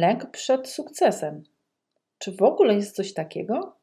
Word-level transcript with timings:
lęk 0.00 0.30
przed 0.30 0.68
sukcesem. 0.68 1.42
Czy 2.18 2.32
w 2.32 2.42
ogóle 2.42 2.74
jest 2.74 2.96
coś 2.96 3.14
takiego? 3.14 3.76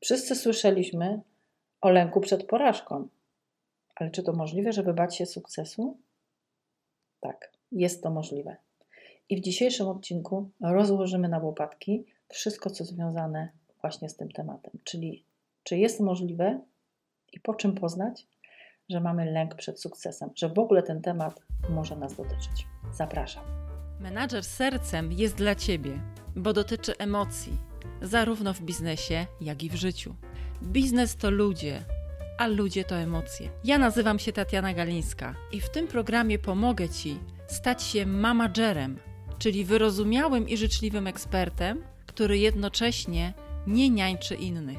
Wszyscy 0.00 0.36
słyszeliśmy 0.36 1.20
o 1.80 1.90
lęku 1.90 2.20
przed 2.20 2.44
porażką. 2.44 3.08
Ale 3.94 4.10
czy 4.10 4.22
to 4.22 4.32
możliwe, 4.32 4.72
żeby 4.72 4.94
bać 4.94 5.16
się 5.16 5.26
sukcesu? 5.26 5.98
Tak, 7.20 7.52
jest 7.72 8.02
to 8.02 8.10
możliwe. 8.10 8.56
I 9.28 9.36
w 9.36 9.40
dzisiejszym 9.40 9.88
odcinku 9.88 10.50
rozłożymy 10.60 11.28
na 11.28 11.38
łopatki 11.38 12.06
wszystko, 12.28 12.70
co 12.70 12.84
związane 12.84 13.48
właśnie 13.80 14.08
z 14.08 14.16
tym 14.16 14.30
tematem. 14.30 14.72
Czyli 14.84 15.24
czy 15.62 15.78
jest 15.78 16.00
możliwe 16.00 16.60
i 17.32 17.40
po 17.40 17.54
czym 17.54 17.74
poznać, 17.74 18.26
że 18.88 19.00
mamy 19.00 19.32
lęk 19.32 19.54
przed 19.54 19.80
sukcesem, 19.80 20.30
że 20.34 20.48
w 20.48 20.58
ogóle 20.58 20.82
ten 20.82 21.02
temat 21.02 21.40
może 21.68 21.96
nas 21.96 22.16
dotyczyć. 22.16 22.66
Zapraszam. 22.92 23.71
Menadżer 24.00 24.44
sercem 24.44 25.12
jest 25.12 25.34
dla 25.34 25.54
Ciebie, 25.54 26.00
bo 26.36 26.52
dotyczy 26.52 26.98
emocji, 26.98 27.58
zarówno 28.02 28.54
w 28.54 28.60
biznesie, 28.60 29.26
jak 29.40 29.62
i 29.62 29.70
w 29.70 29.74
życiu. 29.74 30.14
Biznes 30.62 31.16
to 31.16 31.30
ludzie, 31.30 31.84
a 32.38 32.46
ludzie 32.46 32.84
to 32.84 32.96
emocje. 32.96 33.50
Ja 33.64 33.78
nazywam 33.78 34.18
się 34.18 34.32
Tatiana 34.32 34.74
Galińska 34.74 35.34
i 35.52 35.60
w 35.60 35.70
tym 35.70 35.88
programie 35.88 36.38
pomogę 36.38 36.88
Ci 36.88 37.18
stać 37.46 37.82
się 37.82 38.06
mamagerem, 38.06 38.98
czyli 39.38 39.64
wyrozumiałym 39.64 40.48
i 40.48 40.56
życzliwym 40.56 41.06
ekspertem, 41.06 41.82
który 42.06 42.38
jednocześnie 42.38 43.34
nie 43.66 43.90
niańczy 43.90 44.34
innych. 44.34 44.78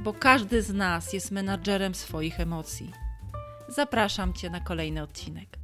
Bo 0.00 0.12
każdy 0.12 0.62
z 0.62 0.72
nas 0.74 1.12
jest 1.12 1.30
menadżerem 1.30 1.94
swoich 1.94 2.40
emocji. 2.40 2.92
Zapraszam 3.68 4.32
Cię 4.32 4.50
na 4.50 4.60
kolejny 4.60 5.02
odcinek. 5.02 5.57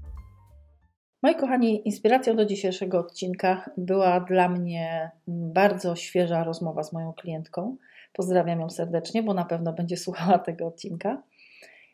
Moi 1.25 1.35
kochani, 1.35 1.89
inspiracją 1.89 2.37
do 2.37 2.45
dzisiejszego 2.45 2.99
odcinka 2.99 3.71
była 3.77 4.21
dla 4.21 4.49
mnie 4.49 5.11
bardzo 5.27 5.97
świeża 5.97 6.45
rozmowa 6.45 6.83
z 6.83 6.93
moją 6.93 7.13
klientką. 7.13 7.77
Pozdrawiam 8.13 8.61
ją 8.61 8.71
serdecznie, 8.71 9.23
bo 9.23 9.35
na 9.35 9.45
pewno 9.45 9.73
będzie 9.73 9.97
słuchała 10.05 10.39
tego 10.39 10.67
odcinka. 10.67 11.23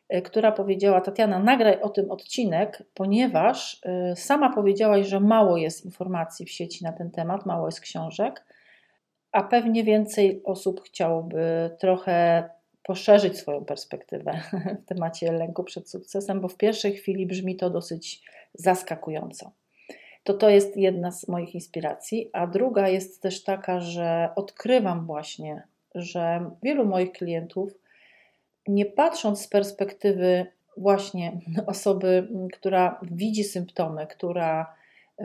E, 0.08 0.22
która 0.22 0.52
powiedziała: 0.52 1.00
Tatiana, 1.00 1.38
nagraj 1.38 1.80
o 1.80 1.88
tym 1.88 2.10
odcinek, 2.10 2.82
ponieważ 2.94 3.80
e, 3.84 4.16
sama 4.16 4.55
powiedziałaś, 4.55 5.06
że 5.06 5.20
mało 5.20 5.56
jest 5.56 5.84
informacji 5.84 6.46
w 6.46 6.50
sieci 6.50 6.84
na 6.84 6.92
ten 6.92 7.10
temat, 7.10 7.46
mało 7.46 7.66
jest 7.66 7.80
książek, 7.80 8.44
a 9.33 9.42
pewnie 9.42 9.84
więcej 9.84 10.42
osób 10.44 10.83
chciałoby 10.83 11.70
trochę 11.80 12.48
poszerzyć 12.83 13.38
swoją 13.38 13.64
perspektywę 13.64 14.40
w 14.83 14.88
temacie 14.88 15.33
lęku 15.33 15.64
przed 15.64 15.90
sukcesem, 15.90 16.40
bo 16.40 16.48
w 16.48 16.56
pierwszej 16.56 16.92
chwili 16.92 17.27
brzmi 17.27 17.56
to 17.56 17.70
dosyć 17.70 18.22
zaskakująco. 18.54 19.52
To 20.24 20.34
to 20.34 20.48
jest 20.48 20.76
jedna 20.76 21.12
z 21.12 21.28
moich 21.28 21.54
inspiracji, 21.54 22.30
a 22.32 22.46
druga 22.46 22.88
jest 22.88 23.22
też 23.22 23.44
taka, 23.44 23.80
że 23.80 24.28
odkrywam 24.36 25.06
właśnie, 25.06 25.62
że 25.94 26.50
wielu 26.62 26.86
moich 26.86 27.12
klientów, 27.12 27.72
nie 28.68 28.86
patrząc 28.86 29.40
z 29.40 29.48
perspektywy 29.48 30.46
właśnie 30.76 31.40
osoby, 31.66 32.28
która 32.52 33.00
widzi 33.02 33.44
symptomy, 33.44 34.06
która 34.06 34.74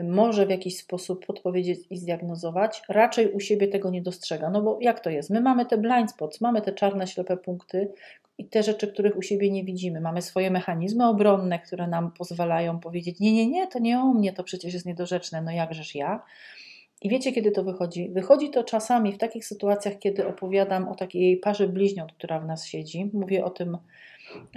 może 0.04 0.46
w 0.46 0.50
jakiś 0.50 0.78
sposób 0.78 1.26
podpowiedzieć 1.26 1.80
i 1.90 1.96
zdiagnozować, 1.96 2.82
raczej 2.88 3.32
u 3.32 3.40
siebie 3.40 3.68
tego 3.68 3.90
nie 3.90 4.02
dostrzega. 4.02 4.50
No 4.50 4.62
bo 4.62 4.78
jak 4.80 5.00
to 5.00 5.10
jest? 5.10 5.30
My 5.30 5.40
mamy 5.40 5.66
te 5.66 5.78
blind 5.78 6.10
spots, 6.10 6.40
mamy 6.40 6.62
te 6.62 6.72
czarne, 6.72 7.06
ślepe 7.06 7.36
punkty 7.36 7.92
i 8.38 8.44
te 8.44 8.62
rzeczy, 8.62 8.88
których 8.88 9.16
u 9.16 9.22
siebie 9.22 9.50
nie 9.50 9.64
widzimy. 9.64 10.00
Mamy 10.00 10.22
swoje 10.22 10.50
mechanizmy 10.50 11.08
obronne, 11.08 11.58
które 11.58 11.88
nam 11.88 12.12
pozwalają 12.12 12.80
powiedzieć: 12.80 13.20
Nie, 13.20 13.32
nie, 13.32 13.46
nie, 13.46 13.66
to 13.66 13.78
nie 13.78 14.00
o 14.00 14.04
mnie, 14.04 14.32
to 14.32 14.44
przecież 14.44 14.74
jest 14.74 14.86
niedorzeczne, 14.86 15.42
no 15.42 15.50
jakżeż 15.50 15.94
ja. 15.94 16.22
I 17.02 17.08
wiecie, 17.08 17.32
kiedy 17.32 17.50
to 17.50 17.64
wychodzi? 17.64 18.08
Wychodzi 18.08 18.50
to 18.50 18.64
czasami 18.64 19.12
w 19.12 19.18
takich 19.18 19.46
sytuacjach, 19.46 19.98
kiedy 19.98 20.26
opowiadam 20.26 20.88
o 20.88 20.94
takiej 20.94 21.36
parze 21.36 21.68
bliźniąt, 21.68 22.12
która 22.12 22.40
w 22.40 22.46
nas 22.46 22.66
siedzi. 22.66 23.10
Mówię 23.12 23.44
o 23.44 23.50
tym, 23.50 23.78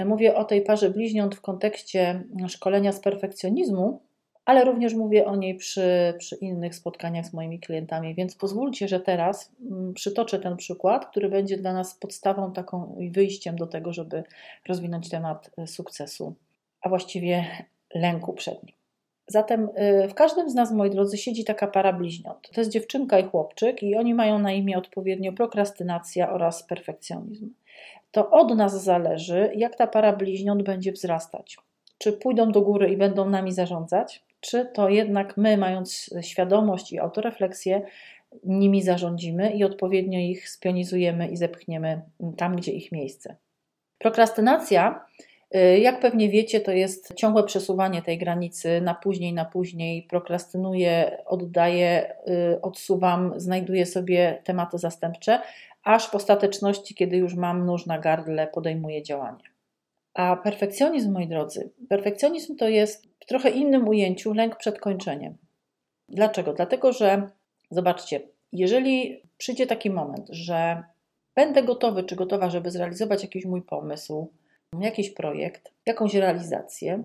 mówię 0.06 0.36
o 0.36 0.44
tej 0.44 0.62
parze 0.62 0.90
bliźniąt 0.90 1.36
w 1.36 1.42
kontekście 1.42 2.24
szkolenia 2.48 2.92
z 2.92 3.00
perfekcjonizmu, 3.00 4.02
ale 4.50 4.66
również 4.66 4.94
mówię 4.94 5.26
o 5.26 5.36
niej 5.36 5.56
przy, 5.56 6.14
przy 6.18 6.36
innych 6.36 6.76
spotkaniach 6.76 7.26
z 7.26 7.34
moimi 7.34 7.60
klientami, 7.60 8.16
więc 8.16 8.36
pozwólcie, 8.36 8.88
że 8.88 9.00
teraz 9.00 9.52
mm, 9.62 9.94
przytoczę 9.94 10.40
ten 10.40 10.58
przykład, 10.58 11.06
który 11.06 11.30
będzie 11.30 11.58
dla 11.58 11.74
nas 11.74 11.96
podstawą 11.96 12.54
taką 12.54 12.96
i 13.00 13.10
wyjściem 13.12 13.56
do 13.56 13.68
tego, 13.68 13.94
żeby 13.94 14.24
rozwinąć 14.68 15.10
temat 15.10 15.52
e, 15.58 15.68
sukcesu, 15.68 16.36
a 16.82 16.90
właściwie 16.90 17.46
lęku 17.96 18.34
przed 18.34 18.64
nim. 18.64 18.76
Zatem 19.28 19.70
y, 20.04 20.08
w 20.08 20.14
każdym 20.14 20.50
z 20.50 20.56
nas, 20.56 20.72
moi 20.72 20.90
drodzy, 20.90 21.18
siedzi 21.18 21.44
taka 21.46 21.68
para 21.68 21.94
bliźniąt. 21.94 22.50
To 22.54 22.62
jest 22.62 22.72
dziewczynka 22.72 23.20
i 23.20 23.24
chłopczyk, 23.24 23.84
i 23.84 23.96
oni 23.96 24.14
mają 24.14 24.40
na 24.40 24.52
imię 24.52 24.78
odpowiednio 24.78 25.34
prokrastynacja 25.34 26.32
oraz 26.32 26.64
perfekcjonizm. 26.64 27.54
To 28.12 28.30
od 28.30 28.56
nas 28.56 28.84
zależy, 28.84 29.52
jak 29.56 29.76
ta 29.76 29.88
para 29.88 30.14
bliźniąt 30.14 30.64
będzie 30.64 30.92
wzrastać. 30.92 31.58
Czy 31.98 32.14
pójdą 32.14 32.52
do 32.52 32.62
góry 32.62 32.90
i 32.90 32.98
będą 32.98 33.30
nami 33.30 33.52
zarządzać, 33.52 34.29
czy 34.40 34.66
to 34.74 34.90
jednak 34.90 35.38
my, 35.38 35.58
mając 35.58 36.10
świadomość 36.22 36.92
i 36.92 37.00
autorefleksję, 37.00 37.82
nimi 38.44 38.82
zarządzimy 38.82 39.52
i 39.52 39.64
odpowiednio 39.64 40.20
ich 40.20 40.50
spionizujemy 40.50 41.28
i 41.28 41.38
zepchniemy 41.38 42.02
tam, 42.38 42.56
gdzie 42.56 42.72
ich 42.72 42.92
miejsce. 42.92 43.36
Prokrastynacja, 43.98 45.06
y, 45.56 45.80
jak 45.80 46.00
pewnie 46.00 46.30
wiecie, 46.30 46.62
to 46.62 46.72
jest 46.72 47.14
ciągłe 47.14 47.44
przesuwanie 47.44 48.02
tej 48.02 48.18
granicy 48.18 48.82
na 48.82 48.94
później, 48.94 49.34
na 49.34 49.46
później. 49.46 50.04
Prokrastynuję, 50.04 51.18
oddaję, 51.26 52.16
y, 52.56 52.62
odsuwam, 52.62 53.34
znajduję 53.38 53.86
sobie 53.86 54.42
tematy 54.44 54.78
zastępcze, 54.78 55.40
aż 55.84 56.10
w 56.10 56.16
ostateczności, 56.16 56.96
kiedy 56.96 57.18
już 57.18 57.36
mam 57.36 57.66
nóż 57.66 57.86
na 57.86 58.00
gardle, 58.00 58.48
podejmuję 58.48 59.04
działanie. 59.04 59.44
A 60.14 60.36
perfekcjonizm, 60.36 61.12
moi 61.12 61.28
drodzy, 61.28 61.70
perfekcjonizm 61.90 62.56
to 62.56 62.70
jest 62.70 63.19
trochę 63.30 63.50
innym 63.50 63.88
ujęciu 63.88 64.34
lęk 64.34 64.56
przed 64.56 64.80
kończeniem. 64.80 65.38
Dlaczego? 66.10 66.54
Dlatego, 66.54 66.94
że 66.94 67.30
zobaczcie, 67.72 68.22
jeżeli 68.52 69.22
przyjdzie 69.38 69.68
taki 69.68 69.90
moment, 69.90 70.28
że 70.30 70.84
będę 71.36 71.64
gotowy 71.64 72.04
czy 72.04 72.16
gotowa, 72.16 72.50
żeby 72.50 72.72
zrealizować 72.72 73.24
jakiś 73.24 73.46
mój 73.46 73.62
pomysł, 73.62 74.32
jakiś 74.80 75.10
projekt, 75.10 75.74
jakąś 75.86 76.16
realizację, 76.16 77.04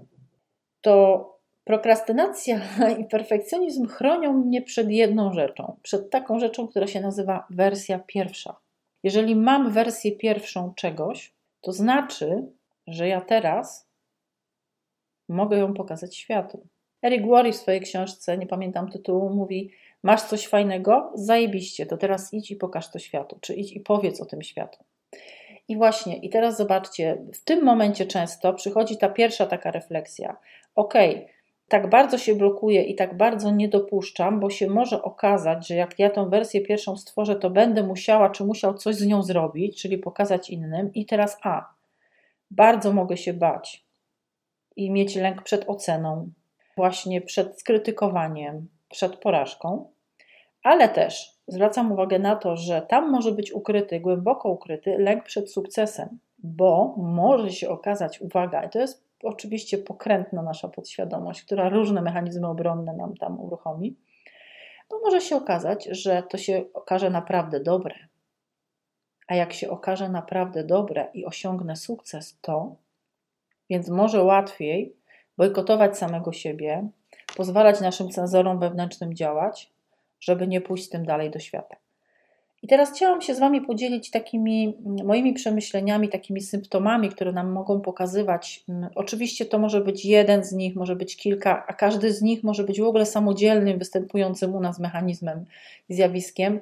to 0.81 1.25
prokrastynacja 1.65 2.61
i 3.01 3.05
perfekcjonizm 3.05 3.87
chronią 3.87 4.33
mnie 4.33 4.63
przed 4.63 4.91
jedną 4.91 5.33
rzeczą, 5.33 5.77
przed 5.83 6.11
taką 6.11 6.39
rzeczą, 6.39 6.69
która 6.69 6.87
się 6.87 7.01
nazywa 7.01 7.47
wersja 7.51 7.99
pierwsza. 7.99 8.57
Jeżeli 9.03 9.37
mam 9.37 9.71
wersję 9.71 10.13
pierwszą 10.13 10.75
czegoś, 10.75 11.33
to 11.61 11.73
znaczy, 11.73 12.47
że 12.87 13.09
ja 13.09 13.21
teraz 13.21 13.89
mogę 15.29 15.59
ją 15.59 15.75
pokazać 15.75 16.17
światu. 16.17 16.67
Eric 17.03 17.27
Worre 17.27 17.53
w 17.53 17.57
swojej 17.57 17.81
książce, 17.81 18.39
nie 18.39 18.47
pamiętam 18.47 18.91
tytułu, 18.91 19.31
mówi: 19.31 19.71
Masz 20.03 20.23
coś 20.23 20.47
fajnego? 20.47 21.13
Zajebiście, 21.15 21.87
to 21.87 21.97
teraz 21.97 22.35
idź 22.35 22.51
i 22.51 22.57
pokaż 22.57 22.91
to 22.91 22.99
światu, 22.99 23.39
czy 23.41 23.55
idź 23.55 23.73
i 23.73 23.81
powiedz 23.81 24.21
o 24.21 24.27
tym 24.27 24.43
światu. 24.43 24.85
I 25.69 25.77
właśnie, 25.77 26.17
i 26.17 26.31
teraz 26.31 26.57
zobaczcie, 26.57 27.23
w 27.35 27.45
tym 27.45 27.65
momencie 27.65 28.07
często 28.07 28.53
przychodzi 28.53 28.99
ta 28.99 29.09
pierwsza 29.09 29.47
taka 29.47 29.71
refleksja. 29.71 30.37
Okej, 30.75 31.15
okay, 31.15 31.29
tak 31.69 31.91
bardzo 31.91 32.19
się 32.19 32.35
blokuję 32.35 32.83
i 32.83 32.95
tak 32.95 33.17
bardzo 33.17 33.51
nie 33.51 33.69
dopuszczam, 33.69 34.41
bo 34.41 34.51
się 34.51 34.67
może 34.67 35.03
okazać, 35.03 35.69
że 35.69 35.75
jak 35.75 35.99
ja 35.99 36.11
tą 36.11 36.31
wersję 36.31 36.61
pierwszą 36.61 36.97
stworzę, 36.97 37.37
to 37.37 37.51
będę 37.51 37.83
musiała 37.83 38.31
czy 38.31 38.45
musiał 38.45 38.75
coś 38.75 38.95
z 38.95 39.07
nią 39.07 39.23
zrobić, 39.23 39.83
czyli 39.83 39.99
pokazać 39.99 40.51
innym. 40.51 40.93
I 40.95 41.07
teraz 41.07 41.39
A, 41.43 41.75
bardzo 42.51 42.93
mogę 42.93 43.17
się 43.17 43.33
bać 43.33 43.84
i 44.77 44.91
mieć 44.91 45.17
lęk 45.17 45.43
przed 45.43 45.65
oceną, 45.69 46.31
właśnie 46.77 47.21
przed 47.21 47.61
skrytykowaniem, 47.61 48.69
przed 48.89 49.17
porażką, 49.17 49.91
ale 50.63 50.89
też 50.89 51.35
zwracam 51.49 51.93
uwagę 51.93 52.19
na 52.19 52.37
to, 52.37 52.57
że 52.57 52.83
tam 52.83 53.11
może 53.11 53.33
być 53.33 53.53
ukryty, 53.53 54.01
głęboko 54.01 54.49
ukryty 54.49 54.99
lęk 54.99 55.25
przed 55.25 55.53
sukcesem, 55.53 56.19
bo 56.39 56.95
może 56.97 57.51
się 57.51 57.69
okazać, 57.69 58.21
uwaga, 58.21 58.65
i 58.65 58.71
to 58.71 58.79
jest 58.79 59.05
oczywiście 59.23 59.79
pokrętna 59.79 60.43
nasza 60.43 60.69
podświadomość, 60.69 61.43
która 61.43 61.69
różne 61.69 62.03
mechanizmy 62.03 62.49
obronne 62.49 62.93
nam 62.93 63.17
tam 63.17 63.41
uruchomi, 63.41 63.97
bo 64.91 64.99
może 64.99 65.21
się 65.21 65.37
okazać, 65.37 65.85
że 65.91 66.23
to 66.23 66.39
się 66.39 66.65
okaże 66.75 67.11
naprawdę 67.11 67.61
dobre, 67.61 67.95
a 69.29 69.35
jak 69.35 69.53
się 69.53 69.71
okaże 69.71 70.09
naprawdę 70.09 70.65
dobre 70.65 71.09
i 71.15 71.25
osiągnę 71.25 71.77
sukces, 71.77 72.39
to 72.41 72.77
więc 73.71 73.89
może 73.89 74.23
łatwiej 74.23 74.97
bojkotować 75.39 75.99
samego 75.99 76.33
siebie, 76.33 76.89
pozwalać 77.37 77.81
naszym 77.81 78.11
cenzorom 78.11 78.59
wewnętrznym 78.59 79.15
działać, 79.15 79.73
żeby 80.21 80.49
nie 80.49 80.61
pójść 80.61 80.89
tym 80.89 81.05
dalej 81.05 81.31
do 81.31 81.39
świata. 81.39 81.77
I 82.65 82.67
teraz 82.67 82.93
chciałam 82.93 83.21
się 83.21 83.35
z 83.35 83.39
Wami 83.39 83.61
podzielić 83.61 84.11
takimi 84.11 84.77
mm, 84.87 85.07
moimi 85.07 85.33
przemyśleniami, 85.33 86.09
takimi 86.09 86.41
symptomami, 86.41 87.09
które 87.09 87.33
nam 87.33 87.53
mogą 87.53 87.81
pokazywać. 87.81 88.65
Mm, 88.69 88.91
oczywiście 88.95 89.47
to 89.47 89.59
może 89.59 89.81
być 89.81 90.05
jeden 90.05 90.45
z 90.45 90.53
nich, 90.53 90.77
może 90.77 90.97
być 90.97 91.17
kilka, 91.17 91.67
a 91.67 91.73
każdy 91.73 92.13
z 92.13 92.23
nich 92.23 92.45
może 92.45 92.65
być 92.65 92.81
w 92.81 92.85
ogóle 92.85 93.07
samodzielnym, 93.07 93.79
występującym 93.79 94.55
u 94.55 94.61
nas 94.61 94.79
mechanizmem, 94.79 95.45
zjawiskiem, 95.89 96.61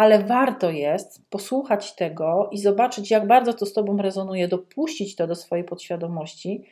ale 0.00 0.24
warto 0.24 0.70
jest 0.70 1.30
posłuchać 1.30 1.94
tego 1.94 2.48
i 2.52 2.58
zobaczyć, 2.58 3.10
jak 3.10 3.26
bardzo 3.26 3.54
to 3.54 3.66
z 3.66 3.72
Tobą 3.72 3.96
rezonuje, 3.96 4.48
dopuścić 4.48 5.16
to 5.16 5.26
do 5.26 5.34
swojej 5.34 5.64
podświadomości, 5.64 6.64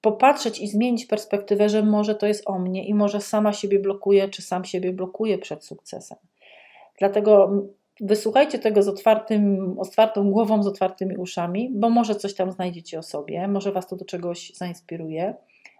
popatrzeć 0.00 0.60
i 0.60 0.68
zmienić 0.68 1.06
perspektywę, 1.06 1.68
że 1.68 1.82
może 1.82 2.14
to 2.14 2.26
jest 2.26 2.50
o 2.50 2.58
mnie 2.58 2.86
i 2.86 2.94
może 2.94 3.20
sama 3.20 3.52
siebie 3.52 3.78
blokuje, 3.78 4.28
czy 4.28 4.42
sam 4.42 4.64
siebie 4.64 4.92
blokuje 4.92 5.38
przed 5.38 5.64
sukcesem. 5.64 6.18
Dlatego 6.98 7.50
wysłuchajcie 8.00 8.58
tego 8.58 8.82
z, 8.82 8.88
otwartym, 8.88 9.76
otwartą 9.78 10.30
głową, 10.30 10.62
z 10.62 10.66
otwartymi 10.66 11.16
uszami, 11.16 11.70
bo 11.74 11.90
może 11.90 12.14
coś 12.14 12.34
tam 12.34 12.52
znajdziecie 12.52 12.98
o 12.98 13.02
sobie, 13.02 13.48
może 13.48 13.72
Was 13.72 13.86
to 13.86 13.96
do 13.96 14.04
czegoś 14.04 14.52
zainspiruje, 14.54 15.34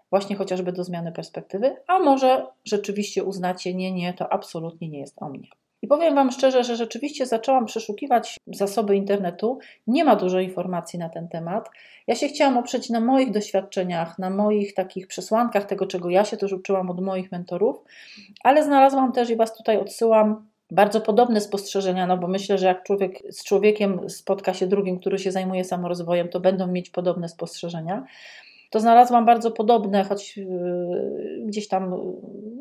właśnie 0.09 0.35
chociażby 0.35 0.71
do 0.71 0.83
zmiany 0.83 1.11
perspektywy, 1.11 1.75
a 1.87 1.99
może 1.99 2.45
rzeczywiście 2.65 3.23
uznacie, 3.23 3.73
nie, 3.73 3.91
nie, 3.91 4.13
to 4.13 4.33
absolutnie 4.33 4.89
nie 4.89 4.99
jest 4.99 5.21
o 5.21 5.29
mnie. 5.29 5.47
I 5.81 5.87
powiem 5.87 6.15
Wam 6.15 6.31
szczerze, 6.31 6.63
że 6.63 6.75
rzeczywiście 6.75 7.25
zaczęłam 7.25 7.65
przeszukiwać 7.65 8.37
zasoby 8.47 8.95
internetu. 8.95 9.59
Nie 9.87 10.03
ma 10.03 10.15
dużo 10.15 10.39
informacji 10.39 10.99
na 10.99 11.09
ten 11.09 11.27
temat. 11.27 11.69
Ja 12.07 12.15
się 12.15 12.27
chciałam 12.27 12.57
oprzeć 12.57 12.89
na 12.89 12.99
moich 12.99 13.31
doświadczeniach, 13.31 14.19
na 14.19 14.29
moich 14.29 14.73
takich 14.73 15.07
przesłankach, 15.07 15.65
tego 15.65 15.87
czego 15.87 16.09
ja 16.09 16.25
się 16.25 16.37
też 16.37 16.53
uczyłam 16.53 16.89
od 16.89 17.01
moich 17.01 17.31
mentorów, 17.31 17.83
ale 18.43 18.63
znalazłam 18.63 19.11
też 19.11 19.29
i 19.29 19.35
Was 19.35 19.57
tutaj 19.57 19.77
odsyłam 19.77 20.51
bardzo 20.71 21.01
podobne 21.01 21.41
spostrzeżenia, 21.41 22.07
no 22.07 22.17
bo 22.17 22.27
myślę, 22.27 22.57
że 22.57 22.67
jak 22.67 22.83
człowiek 22.83 23.19
z 23.29 23.43
człowiekiem 23.43 24.09
spotka 24.09 24.53
się 24.53 24.67
drugim, 24.67 24.99
który 24.99 25.19
się 25.19 25.31
zajmuje 25.31 25.63
samorozwojem, 25.63 26.29
to 26.29 26.39
będą 26.39 26.67
mieć 26.67 26.89
podobne 26.89 27.29
spostrzeżenia. 27.29 28.05
To 28.71 28.79
znalazłam 28.79 29.25
bardzo 29.25 29.51
podobne, 29.51 30.03
choć 30.03 30.37
yy, 30.37 31.43
gdzieś 31.45 31.67
tam 31.67 31.95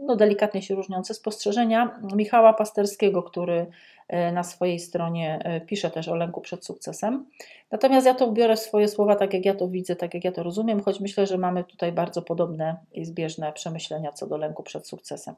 no, 0.06 0.16
delikatnie 0.16 0.62
się 0.62 0.74
różniące 0.74 1.14
spostrzeżenia 1.14 2.00
Michała 2.14 2.52
Pasterskiego, 2.52 3.22
który 3.22 3.66
yy, 4.08 4.32
na 4.32 4.42
swojej 4.42 4.78
stronie 4.78 5.38
yy, 5.44 5.60
pisze 5.60 5.90
też 5.90 6.08
o 6.08 6.14
lęku 6.14 6.40
przed 6.40 6.64
sukcesem. 6.66 7.26
Natomiast 7.70 8.06
ja 8.06 8.14
to 8.14 8.26
ubiorę 8.26 8.56
w 8.56 8.60
swoje 8.60 8.88
słowa, 8.88 9.16
tak 9.16 9.34
jak 9.34 9.44
ja 9.44 9.54
to 9.54 9.68
widzę, 9.68 9.96
tak 9.96 10.14
jak 10.14 10.24
ja 10.24 10.32
to 10.32 10.42
rozumiem, 10.42 10.82
choć 10.82 11.00
myślę, 11.00 11.26
że 11.26 11.38
mamy 11.38 11.64
tutaj 11.64 11.92
bardzo 11.92 12.22
podobne 12.22 12.76
i 12.92 13.04
zbieżne 13.04 13.52
przemyślenia 13.52 14.12
co 14.12 14.26
do 14.26 14.36
lęku 14.36 14.62
przed 14.62 14.88
sukcesem. 14.88 15.34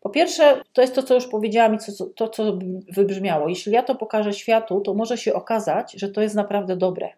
Po 0.00 0.10
pierwsze, 0.10 0.60
to 0.72 0.80
jest 0.80 0.94
to, 0.94 1.02
co 1.02 1.14
już 1.14 1.26
powiedziałam 1.26 1.74
i 1.74 1.78
co, 1.78 2.06
to, 2.06 2.28
co 2.28 2.58
wybrzmiało. 2.92 3.48
Jeśli 3.48 3.72
ja 3.72 3.82
to 3.82 3.94
pokażę 3.94 4.32
światu, 4.32 4.80
to 4.80 4.94
może 4.94 5.18
się 5.18 5.34
okazać, 5.34 5.92
że 5.92 6.08
to 6.08 6.20
jest 6.20 6.34
naprawdę 6.34 6.76
dobre. 6.76 7.08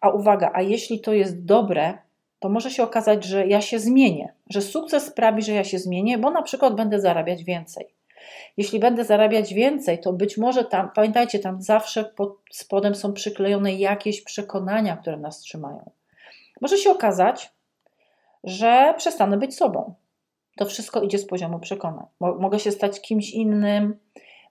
A 0.00 0.10
uwaga, 0.10 0.50
a 0.54 0.62
jeśli 0.62 1.00
to 1.00 1.12
jest 1.12 1.44
dobre, 1.44 1.98
to 2.42 2.48
może 2.48 2.70
się 2.70 2.82
okazać, 2.82 3.24
że 3.24 3.46
ja 3.46 3.60
się 3.60 3.78
zmienię, 3.78 4.32
że 4.50 4.62
sukces 4.62 5.06
sprawi, 5.06 5.42
że 5.42 5.52
ja 5.52 5.64
się 5.64 5.78
zmienię, 5.78 6.18
bo 6.18 6.30
na 6.30 6.42
przykład 6.42 6.74
będę 6.74 7.00
zarabiać 7.00 7.44
więcej. 7.44 7.94
Jeśli 8.56 8.78
będę 8.78 9.04
zarabiać 9.04 9.54
więcej, 9.54 10.00
to 10.00 10.12
być 10.12 10.38
może 10.38 10.64
tam, 10.64 10.90
pamiętajcie, 10.94 11.38
tam 11.38 11.62
zawsze 11.62 12.04
pod 12.04 12.38
spodem 12.50 12.94
są 12.94 13.12
przyklejone 13.12 13.74
jakieś 13.74 14.22
przekonania, 14.22 14.96
które 14.96 15.16
nas 15.16 15.38
trzymają. 15.38 15.90
Może 16.60 16.78
się 16.78 16.90
okazać, 16.90 17.52
że 18.44 18.94
przestanę 18.96 19.36
być 19.36 19.56
sobą, 19.56 19.94
to 20.56 20.66
wszystko 20.66 21.02
idzie 21.02 21.18
z 21.18 21.26
poziomu 21.26 21.60
przekonań. 21.60 22.06
Mogę 22.20 22.58
się 22.58 22.72
stać 22.72 23.00
kimś 23.00 23.30
innym. 23.30 23.98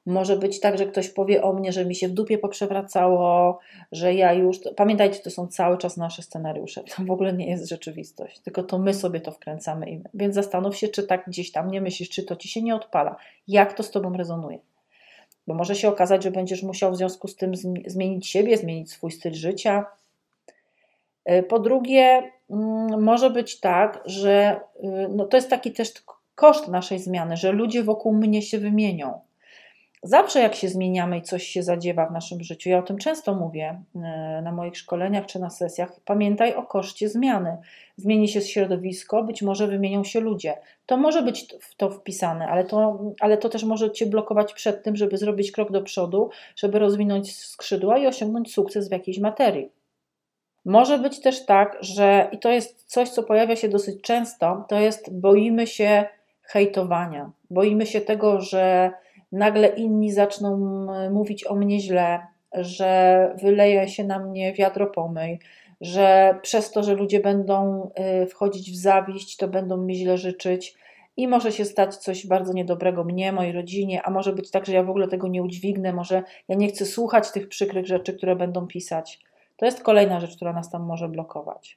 Może 0.05 0.37
być 0.37 0.59
tak, 0.59 0.77
że 0.77 0.85
ktoś 0.85 1.09
powie 1.09 1.43
o 1.43 1.53
mnie, 1.53 1.71
że 1.71 1.85
mi 1.85 1.95
się 1.95 2.07
w 2.07 2.11
dupie 2.11 2.37
poprzewracało, 2.37 3.59
że 3.91 4.13
ja 4.13 4.33
już. 4.33 4.59
Pamiętajcie, 4.75 5.19
to 5.19 5.29
są 5.29 5.47
cały 5.47 5.77
czas 5.77 5.97
nasze 5.97 6.21
scenariusze. 6.21 6.83
To 6.95 7.03
w 7.03 7.11
ogóle 7.11 7.33
nie 7.33 7.49
jest 7.49 7.69
rzeczywistość, 7.69 8.39
tylko 8.39 8.63
to 8.63 8.79
my 8.79 8.93
sobie 8.93 9.21
to 9.21 9.31
wkręcamy. 9.31 10.01
Więc 10.13 10.35
zastanów 10.35 10.77
się, 10.77 10.87
czy 10.87 11.03
tak 11.03 11.23
gdzieś 11.27 11.51
tam 11.51 11.71
nie 11.71 11.81
myślisz, 11.81 12.09
czy 12.09 12.23
to 12.23 12.35
ci 12.35 12.49
się 12.49 12.61
nie 12.61 12.75
odpala. 12.75 13.15
Jak 13.47 13.73
to 13.73 13.83
z 13.83 13.91
tobą 13.91 14.13
rezonuje? 14.17 14.59
Bo 15.47 15.53
może 15.53 15.75
się 15.75 15.89
okazać, 15.89 16.23
że 16.23 16.31
będziesz 16.31 16.63
musiał 16.63 16.91
w 16.91 16.97
związku 16.97 17.27
z 17.27 17.35
tym 17.35 17.51
zmienić 17.87 18.27
siebie, 18.27 18.57
zmienić 18.57 18.91
swój 18.91 19.11
styl 19.11 19.33
życia. 19.33 19.85
E, 21.25 21.43
po 21.43 21.59
drugie, 21.59 22.31
Mm, 22.51 23.03
może 23.03 23.29
być 23.29 23.59
tak, 23.59 24.03
że 24.05 24.59
y, 24.83 25.09
no 25.15 25.25
to 25.25 25.37
jest 25.37 25.49
taki 25.49 25.71
też 25.71 25.93
koszt 26.35 26.67
naszej 26.67 26.99
zmiany, 26.99 27.37
że 27.37 27.51
ludzie 27.51 27.83
wokół 27.83 28.13
mnie 28.13 28.41
się 28.41 28.59
wymienią. 28.59 29.19
Zawsze 30.03 30.39
jak 30.39 30.55
się 30.55 30.69
zmieniamy 30.69 31.17
i 31.17 31.21
coś 31.21 31.43
się 31.43 31.63
zadziewa 31.63 32.05
w 32.05 32.11
naszym 32.11 32.43
życiu, 32.43 32.69
ja 32.69 32.79
o 32.79 32.83
tym 32.83 32.97
często 32.97 33.35
mówię 33.35 33.81
y, 33.95 33.99
na 34.41 34.51
moich 34.51 34.77
szkoleniach 34.77 35.25
czy 35.25 35.39
na 35.39 35.49
sesjach, 35.49 35.99
pamiętaj 36.05 36.55
o 36.55 36.63
koszcie 36.63 37.09
zmiany. 37.09 37.57
Zmieni 37.97 38.27
się 38.27 38.41
środowisko, 38.41 39.23
być 39.23 39.41
może 39.41 39.67
wymienią 39.67 40.03
się 40.03 40.19
ludzie. 40.19 40.57
To 40.85 40.97
może 40.97 41.23
być 41.23 41.47
w 41.61 41.75
to 41.75 41.89
wpisane, 41.89 42.47
ale 42.47 42.63
to, 42.63 42.99
ale 43.19 43.37
to 43.37 43.49
też 43.49 43.63
może 43.63 43.91
Cię 43.91 44.05
blokować 44.05 44.53
przed 44.53 44.83
tym, 44.83 44.95
żeby 44.95 45.17
zrobić 45.17 45.51
krok 45.51 45.71
do 45.71 45.81
przodu, 45.81 46.29
żeby 46.55 46.79
rozwinąć 46.79 47.35
skrzydła 47.35 47.97
i 47.97 48.07
osiągnąć 48.07 48.53
sukces 48.53 48.89
w 48.89 48.91
jakiejś 48.91 49.19
materii. 49.19 49.69
Może 50.65 50.97
być 50.97 51.21
też 51.21 51.45
tak, 51.45 51.77
że 51.81 52.29
i 52.31 52.39
to 52.39 52.49
jest 52.49 52.83
coś, 52.85 53.09
co 53.09 53.23
pojawia 53.23 53.55
się 53.55 53.69
dosyć 53.69 54.01
często, 54.01 54.65
to 54.69 54.79
jest 54.79 55.19
boimy 55.19 55.67
się 55.67 56.05
hejtowania. 56.41 57.31
Boimy 57.49 57.85
się 57.85 58.01
tego, 58.01 58.41
że 58.41 58.91
nagle 59.31 59.67
inni 59.67 60.11
zaczną 60.11 60.57
mówić 61.11 61.47
o 61.47 61.55
mnie 61.55 61.79
źle, 61.79 62.19
że 62.53 63.33
wyleje 63.41 63.87
się 63.87 64.03
na 64.03 64.19
mnie 64.19 64.53
wiadro 64.53 64.87
pomyj, 64.87 65.39
że 65.81 66.39
przez 66.41 66.71
to, 66.71 66.83
że 66.83 66.93
ludzie 66.93 67.19
będą 67.19 67.89
y, 68.23 68.25
wchodzić 68.25 68.71
w 68.71 68.75
zawiść, 68.75 69.37
to 69.37 69.47
będą 69.47 69.77
mi 69.77 69.95
źle 69.95 70.17
życzyć 70.17 70.75
i 71.17 71.27
może 71.27 71.51
się 71.51 71.65
stać 71.65 71.97
coś 71.97 72.27
bardzo 72.27 72.53
niedobrego 72.53 73.03
mnie, 73.03 73.31
mojej 73.31 73.51
rodzinie, 73.51 74.01
a 74.03 74.09
może 74.09 74.33
być 74.33 74.51
tak, 74.51 74.65
że 74.65 74.73
ja 74.73 74.83
w 74.83 74.89
ogóle 74.89 75.07
tego 75.07 75.27
nie 75.27 75.43
udźwignę, 75.43 75.93
może 75.93 76.23
ja 76.47 76.55
nie 76.55 76.67
chcę 76.67 76.85
słuchać 76.85 77.31
tych 77.31 77.47
przykrych 77.49 77.87
rzeczy, 77.87 78.13
które 78.13 78.35
będą 78.35 78.67
pisać. 78.67 79.19
To 79.57 79.65
jest 79.65 79.83
kolejna 79.83 80.19
rzecz, 80.19 80.35
która 80.35 80.53
nas 80.53 80.69
tam 80.69 80.83
może 80.83 81.09
blokować. 81.09 81.75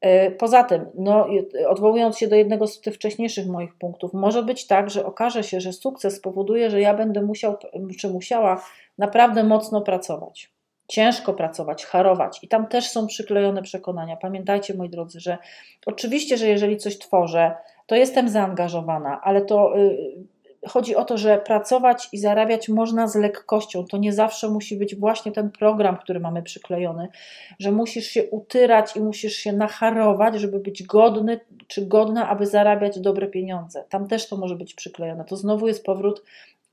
E, 0.00 0.30
poza 0.30 0.64
tym, 0.64 0.86
no, 0.94 1.26
odwołując 1.68 2.18
się 2.18 2.28
do 2.28 2.36
jednego 2.36 2.66
z 2.66 2.80
tych 2.80 2.94
wcześniejszych 2.94 3.46
moich 3.46 3.74
punktów, 3.74 4.14
może 4.14 4.42
być 4.42 4.66
tak, 4.66 4.90
że 4.90 5.06
okaże 5.06 5.42
się, 5.42 5.60
że 5.60 5.72
sukces 5.72 6.16
spowoduje, 6.16 6.70
że 6.70 6.80
ja 6.80 6.94
będę 6.94 7.22
musiał 7.22 7.56
czy 7.98 8.08
musiała 8.08 8.64
naprawdę 8.98 9.44
mocno 9.44 9.80
pracować, 9.80 10.52
ciężko 10.88 11.32
pracować, 11.32 11.84
harować. 11.84 12.38
I 12.42 12.48
tam 12.48 12.66
też 12.66 12.88
są 12.88 13.06
przyklejone 13.06 13.62
przekonania. 13.62 14.16
Pamiętajcie, 14.16 14.74
moi 14.74 14.88
drodzy, 14.88 15.20
że 15.20 15.38
oczywiście, 15.86 16.36
że 16.36 16.46
jeżeli 16.46 16.76
coś 16.76 16.98
tworzę, 16.98 17.54
to 17.86 17.94
jestem 17.94 18.28
zaangażowana, 18.28 19.20
ale 19.22 19.40
to 19.42 19.78
y, 19.78 19.96
chodzi 20.68 20.96
o 20.96 21.04
to, 21.04 21.18
że 21.18 21.38
pracować 21.38 22.08
i 22.12 22.18
zarabiać 22.18 22.68
można 22.68 23.08
z 23.08 23.16
lekkością. 23.16 23.84
To 23.84 23.96
nie 23.96 24.12
zawsze 24.12 24.48
musi 24.48 24.76
być 24.76 24.96
właśnie 24.96 25.32
ten 25.32 25.50
program, 25.50 25.96
który 25.96 26.20
mamy 26.20 26.42
przyklejony, 26.42 27.08
że 27.58 27.72
musisz 27.72 28.06
się 28.06 28.24
utyrać 28.24 28.96
i 28.96 29.00
musisz 29.00 29.36
się 29.36 29.52
nacharować, 29.52 30.34
żeby 30.34 30.58
być 30.60 30.82
godny 30.82 31.40
czy 31.66 31.86
godna, 31.86 32.28
aby 32.28 32.46
zarabiać 32.46 33.00
dobre 33.00 33.26
pieniądze. 33.26 33.84
Tam 33.88 34.08
też 34.08 34.28
to 34.28 34.36
może 34.36 34.56
być 34.56 34.74
przyklejone. 34.74 35.24
To 35.24 35.36
znowu 35.36 35.68
jest 35.68 35.84
powrót 35.84 36.22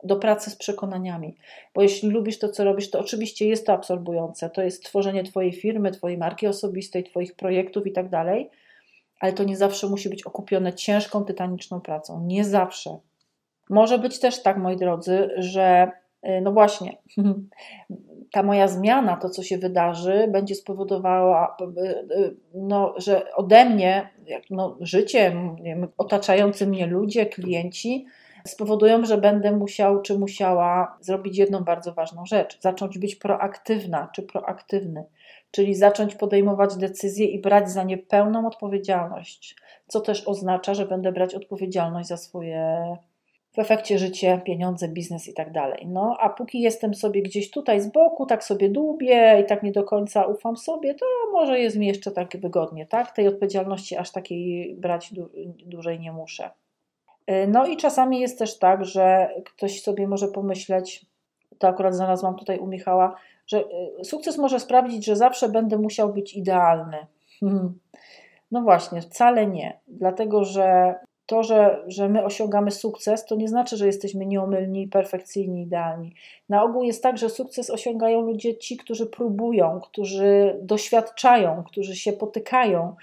do 0.04 0.16
pracy 0.16 0.50
z 0.50 0.56
przekonaniami. 0.56 1.36
Bo 1.76 1.82
jeśli 1.82 2.10
lubisz 2.10 2.40
to, 2.40 2.50
co 2.50 2.64
robisz, 2.64 2.90
to 2.90 3.00
oczywiście 3.00 3.48
jest 3.48 3.66
to 3.66 3.74
absorbujące. 3.74 4.50
To 4.50 4.62
jest 4.62 4.84
tworzenie 4.84 5.24
Twojej 5.24 5.54
firmy, 5.54 5.92
Twojej 5.92 6.18
marki 6.18 6.48
osobistej, 6.48 7.04
Twoich 7.04 7.36
projektów 7.36 7.88
i 7.88 7.92
tak 7.92 8.10
dalej, 8.10 8.50
ale 9.20 9.34
to 9.34 9.44
nie 9.44 9.58
zawsze 9.58 9.88
musi 9.88 10.10
być 10.10 10.24
okupione 10.24 10.74
ciężką, 10.74 11.26
tytaniczną 11.26 11.82
pracą. 11.82 12.24
Nie 12.26 12.46
zawsze. 12.46 12.98
Może 13.70 14.00
być 14.00 14.20
też 14.20 14.42
tak, 14.42 14.58
moi 14.58 14.78
drodzy, 14.78 15.30
że 15.38 15.92
y, 16.26 16.42
no 16.42 16.52
właśnie, 16.52 16.98
ta 18.32 18.44
moja 18.44 18.68
zmiana, 18.68 19.18
to 19.18 19.30
co 19.30 19.44
się 19.44 19.58
wydarzy, 19.58 20.28
będzie 20.32 20.56
spowodowała, 20.56 21.58
y, 21.62 22.16
y, 22.18 22.36
no, 22.54 22.94
że 22.98 23.34
ode 23.34 23.66
mnie, 23.66 24.10
no, 24.50 24.78
życie, 24.82 25.36
otaczający 25.98 26.68
mnie 26.68 26.88
ludzie, 26.88 27.26
klienci, 27.26 28.06
spowodują, 28.48 29.06
że 29.06 29.18
będę 29.18 29.52
musiał 29.52 30.02
czy 30.02 30.20
musiała 30.20 30.98
zrobić 31.02 31.38
jedną 31.38 31.64
bardzo 31.64 31.94
ważną 31.94 32.26
rzecz: 32.26 32.62
zacząć 32.62 32.98
być 32.98 33.16
proaktywna 33.16 34.10
czy 34.16 34.24
proaktywny, 34.24 35.06
czyli 35.52 35.76
zacząć 35.76 36.16
podejmować 36.16 36.76
decyzje 36.76 37.26
i 37.26 37.42
brać 37.42 37.72
za 37.72 37.84
nie 37.84 37.98
pełną 37.98 38.48
odpowiedzialność, 38.48 39.56
co 39.88 40.02
też 40.02 40.28
oznacza, 40.28 40.74
że 40.74 40.86
będę 40.86 41.12
brać 41.12 41.36
odpowiedzialność 41.36 42.08
za 42.08 42.18
swoje 42.18 42.98
w 43.58 43.60
efekcie 43.60 43.98
życie, 43.98 44.42
pieniądze, 44.46 44.88
biznes 44.88 45.28
i 45.28 45.34
tak 45.34 45.52
dalej. 45.52 45.88
No, 45.88 46.18
a 46.20 46.30
póki 46.30 46.62
jestem 46.62 46.94
sobie 46.94 47.22
gdzieś 47.22 47.52
tutaj 47.52 47.82
z 47.82 47.88
boku, 47.88 48.26
tak 48.26 48.44
sobie 48.44 48.70
dłubię 48.70 49.42
i 49.42 49.46
tak 49.46 49.64
nie 49.64 49.72
do 49.72 49.84
końca 49.84 50.26
ufam 50.26 50.58
sobie, 50.58 50.94
to 50.94 51.06
może 51.32 51.60
jest 51.60 51.78
mi 51.78 51.88
jeszcze 51.88 52.12
tak 52.12 52.38
wygodnie, 52.38 52.86
tak? 52.86 53.12
Tej 53.12 53.28
odpowiedzialności 53.28 53.98
aż 53.98 54.12
takiej 54.12 54.76
brać 54.76 55.14
dłużej 55.66 56.00
nie 56.00 56.12
muszę. 56.12 56.50
Y, 57.32 57.48
no 57.48 57.68
i 57.68 57.78
czasami 57.78 58.20
jest 58.20 58.40
też 58.40 58.60
tak, 58.60 58.86
że 58.86 59.30
ktoś 59.46 59.82
sobie 59.82 60.08
może 60.08 60.28
pomyśleć, 60.28 61.06
to 61.58 61.68
akurat 61.68 61.96
znalazłam 61.96 62.36
tutaj 62.36 62.60
u 62.60 62.68
Michała, 62.68 63.16
że 63.48 63.64
y, 64.00 64.06
sukces 64.06 64.38
może 64.38 64.60
sprawić, 64.60 65.06
że 65.06 65.16
zawsze 65.16 65.50
będę 65.50 65.78
musiał 65.78 66.14
być 66.14 66.36
idealny. 66.36 66.98
No 68.52 68.62
właśnie, 68.62 69.02
wcale 69.02 69.48
nie. 69.48 69.80
Dlatego, 69.88 70.44
że 70.44 70.96
to, 71.28 71.44
że, 71.44 71.84
że 71.88 72.10
my 72.10 72.26
osiągamy 72.26 72.72
sukces, 72.72 73.26
to 73.26 73.36
nie 73.36 73.48
znaczy, 73.48 73.78
że 73.78 73.86
jesteśmy 73.86 74.26
nieomylni, 74.26 74.88
perfekcyjni, 74.88 75.62
idealni. 75.62 76.14
Na 76.50 76.64
ogół 76.64 76.84
jest 76.84 77.04
tak, 77.04 77.18
że 77.18 77.30
sukces 77.30 77.70
osiągają 77.70 78.22
ludzie 78.22 78.58
ci, 78.58 78.78
którzy 78.78 79.06
próbują, 79.06 79.80
którzy 79.84 80.60
doświadczają, 80.62 81.64
którzy 81.64 81.96
się 81.96 82.14
potykają, 82.14 82.96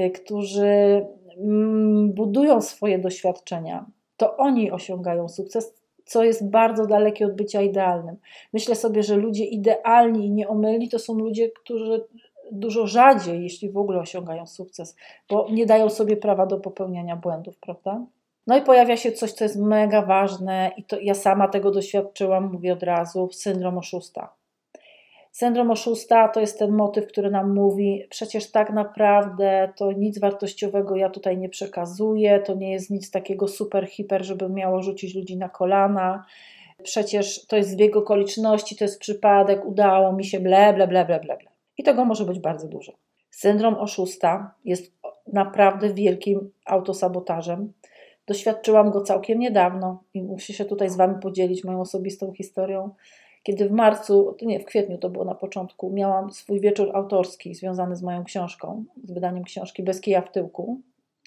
y, 0.00 0.10
którzy 0.10 1.06
mm, 1.36 2.12
budują 2.12 2.60
swoje 2.60 2.98
doświadczenia. 2.98 3.86
To 4.16 4.36
oni 4.36 4.70
osiągają 4.70 5.28
sukces, 5.28 5.74
co 6.04 6.24
jest 6.24 6.50
bardzo 6.50 6.86
dalekie 6.86 7.26
od 7.26 7.36
bycia 7.36 7.62
idealnym. 7.62 8.16
Myślę 8.52 8.74
sobie, 8.74 9.02
że 9.02 9.16
ludzie 9.16 9.44
idealni 9.44 10.26
i 10.26 10.30
nieomylni 10.30 10.88
to 10.88 10.98
są 10.98 11.14
ludzie, 11.14 11.50
którzy 11.50 12.04
dużo 12.52 12.86
rzadziej, 12.86 13.42
jeśli 13.42 13.70
w 13.70 13.76
ogóle 13.76 13.98
osiągają 13.98 14.46
sukces, 14.46 14.96
bo 15.30 15.46
nie 15.50 15.66
dają 15.66 15.90
sobie 15.90 16.16
prawa 16.16 16.46
do 16.46 16.60
popełniania 16.60 17.16
błędów, 17.16 17.58
prawda? 17.58 18.00
No 18.46 18.58
i 18.58 18.62
pojawia 18.62 18.96
się 18.96 19.12
coś, 19.12 19.32
co 19.32 19.44
jest 19.44 19.56
mega 19.56 20.02
ważne, 20.02 20.70
i 20.76 20.84
to 20.84 21.00
ja 21.00 21.14
sama 21.14 21.48
tego 21.48 21.70
doświadczyłam, 21.70 22.52
mówię 22.52 22.72
od 22.72 22.82
razu: 22.82 23.28
syndrom 23.32 23.78
oszusta. 23.78 24.32
Syndrom 25.32 25.70
oszusta 25.70 26.28
to 26.28 26.40
jest 26.40 26.58
ten 26.58 26.70
motyw, 26.70 27.06
który 27.06 27.30
nam 27.30 27.54
mówi: 27.54 28.06
przecież 28.10 28.50
tak 28.50 28.70
naprawdę 28.70 29.72
to 29.76 29.92
nic 29.92 30.20
wartościowego 30.20 30.96
ja 30.96 31.10
tutaj 31.10 31.38
nie 31.38 31.48
przekazuję, 31.48 32.40
to 32.40 32.54
nie 32.54 32.72
jest 32.72 32.90
nic 32.90 33.10
takiego 33.10 33.48
super, 33.48 33.86
hiper, 33.86 34.24
żeby 34.24 34.48
miało 34.48 34.82
rzucić 34.82 35.14
ludzi 35.14 35.36
na 35.36 35.48
kolana. 35.48 36.24
Przecież 36.82 37.46
to 37.46 37.56
jest 37.56 37.70
zbieg 37.70 37.96
okoliczności, 37.96 38.76
to 38.76 38.84
jest 38.84 39.00
przypadek, 39.00 39.64
udało 39.64 40.12
mi 40.12 40.24
się, 40.24 40.40
ble, 40.40 40.74
ble, 40.74 40.88
ble, 40.88 41.04
ble, 41.04 41.18
ble. 41.20 41.51
I 41.78 41.82
tego 41.82 42.04
może 42.04 42.24
być 42.24 42.38
bardzo 42.38 42.68
dużo. 42.68 42.92
Syndrom 43.30 43.74
oszusta 43.74 44.54
jest 44.64 44.92
naprawdę 45.32 45.94
wielkim 45.94 46.50
autosabotażem. 46.64 47.72
Doświadczyłam 48.26 48.90
go 48.90 49.00
całkiem 49.00 49.38
niedawno 49.38 50.02
i 50.14 50.22
muszę 50.22 50.52
się 50.52 50.64
tutaj 50.64 50.90
z 50.90 50.96
Wami 50.96 51.20
podzielić 51.20 51.64
moją 51.64 51.80
osobistą 51.80 52.32
historią. 52.32 52.90
Kiedy 53.42 53.68
w 53.68 53.72
marcu, 53.72 54.36
nie, 54.42 54.60
w 54.60 54.64
kwietniu 54.64 54.98
to 54.98 55.10
było 55.10 55.24
na 55.24 55.34
początku, 55.34 55.90
miałam 55.90 56.32
swój 56.32 56.60
wieczór 56.60 56.96
autorski 56.96 57.54
związany 57.54 57.96
z 57.96 58.02
moją 58.02 58.24
książką, 58.24 58.84
z 59.04 59.12
wydaniem 59.12 59.44
książki 59.44 59.82
Bez 59.82 60.00
kija 60.00 60.22
w 60.22 60.32
tyłku, 60.32 60.80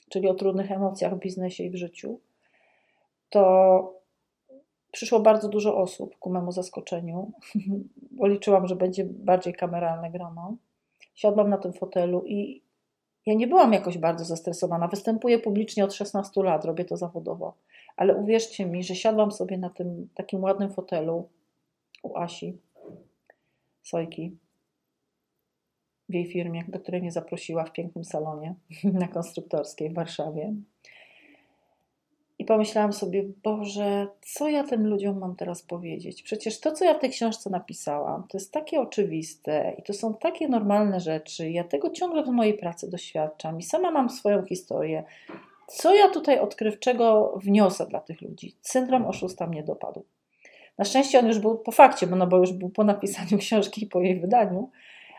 czyli 0.09 0.27
o 0.27 0.33
trudnych 0.33 0.71
emocjach 0.71 1.15
w 1.15 1.19
biznesie 1.19 1.63
i 1.63 1.69
w 1.69 1.75
życiu, 1.75 2.19
to 3.29 4.04
przyszło 4.95 5.19
bardzo 5.19 5.49
dużo 5.49 5.77
osób 5.77 6.17
ku 6.19 6.29
memu 6.29 6.51
zaskoczeniu, 6.51 7.31
bo 8.11 8.27
liczyłam, 8.33 8.67
że 8.67 8.75
będzie 8.75 9.05
bardziej 9.05 9.53
kameralne 9.53 10.11
grono. 10.11 10.55
Siadłam 11.15 11.49
na 11.49 11.57
tym 11.57 11.73
fotelu 11.73 12.23
i 12.25 12.61
ja 13.25 13.33
nie 13.33 13.47
byłam 13.47 13.73
jakoś 13.73 13.97
bardzo 13.97 14.25
zestresowana. 14.25 14.87
Występuję 14.87 15.39
publicznie 15.39 15.85
od 15.85 15.93
16 15.93 16.43
lat, 16.43 16.65
robię 16.65 16.85
to 16.85 16.97
zawodowo. 16.97 17.53
Ale 17.97 18.15
uwierzcie 18.15 18.65
mi, 18.65 18.83
że 18.83 18.95
siadłam 18.95 19.31
sobie 19.31 19.57
na 19.57 19.69
tym 19.69 20.09
takim 20.15 20.43
ładnym 20.43 20.73
fotelu 20.73 21.29
u 22.03 22.17
Asi 22.17 22.57
Sojki 23.83 24.37
w 26.09 26.13
jej 26.13 26.25
firmie, 26.25 26.63
do 26.67 26.79
której 26.79 27.01
mnie 27.01 27.11
zaprosiła 27.11 27.63
w 27.63 27.71
pięknym 27.71 28.03
salonie 28.03 28.55
na 29.01 29.07
konstruktorskiej 29.07 29.89
w 29.89 29.93
Warszawie. 29.93 30.53
I 32.45 32.47
pomyślałam 32.47 32.93
sobie, 32.93 33.23
Boże, 33.43 34.07
co 34.21 34.49
ja 34.49 34.63
tym 34.63 34.87
ludziom 34.87 35.19
mam 35.19 35.35
teraz 35.35 35.61
powiedzieć? 35.61 36.23
Przecież 36.23 36.59
to, 36.59 36.71
co 36.71 36.85
ja 36.85 36.93
w 36.93 36.99
tej 36.99 37.09
książce 37.09 37.49
napisałam, 37.49 38.23
to 38.29 38.37
jest 38.37 38.53
takie 38.53 38.81
oczywiste 38.81 39.75
i 39.77 39.83
to 39.83 39.93
są 39.93 40.13
takie 40.13 40.47
normalne 40.47 40.99
rzeczy. 40.99 41.49
Ja 41.49 41.63
tego 41.63 41.89
ciągle 41.89 42.23
w 42.23 42.27
mojej 42.27 42.53
pracy 42.53 42.89
doświadczam 42.89 43.59
i 43.59 43.63
sama 43.63 43.91
mam 43.91 44.09
swoją 44.09 44.45
historię. 44.45 45.03
Co 45.67 45.95
ja 45.95 46.09
tutaj 46.09 46.39
odkrywczego 46.39 47.33
wniosę 47.43 47.85
dla 47.85 47.99
tych 47.99 48.21
ludzi? 48.21 48.55
Syndrom 48.61 49.05
oszusta 49.05 49.47
mnie 49.47 49.63
dopadł. 49.63 50.05
Na 50.77 50.85
szczęście 50.85 51.19
on 51.19 51.27
już 51.27 51.39
był 51.39 51.57
po 51.57 51.71
fakcie, 51.71 52.07
no 52.07 52.27
bo 52.27 52.37
już 52.37 52.53
był 52.53 52.69
po 52.69 52.83
napisaniu 52.83 53.37
książki 53.45 53.83
i 53.83 53.87
po 53.87 54.01
jej 54.01 54.19
wydaniu, 54.19 54.69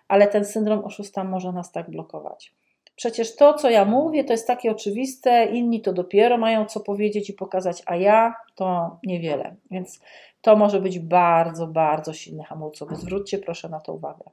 ale 0.09 0.27
ten 0.27 0.45
syndrom 0.45 0.85
oszusta 0.85 1.25
może 1.25 1.53
nas 1.53 1.73
tak 1.73 1.91
blokować. 1.91 2.55
Przecież 2.97 3.37
to, 3.37 3.55
co 3.55 3.71
ja 3.71 3.85
mówię, 3.85 4.25
to 4.25 4.33
jest 4.33 4.47
takie 4.47 4.71
oczywiste, 4.71 5.45
inni 5.45 5.81
to 5.81 5.93
dopiero 5.93 6.39
mają 6.39 6.67
co 6.67 6.81
powiedzieć 6.81 7.31
i 7.31 7.33
pokazać, 7.33 7.83
a 7.87 7.97
ja 7.97 8.35
to 8.55 8.99
niewiele. 9.03 9.57
Więc 9.71 10.01
to 10.41 10.57
może 10.57 10.81
być 10.81 10.99
bardzo, 10.99 11.67
bardzo 11.67 12.13
silny 12.13 12.45
hamulcowy. 12.45 12.97
Zwróćcie 12.97 13.39
proszę 13.39 13.69
na 13.69 13.81
to 13.81 13.93
uwagę. 13.93 14.25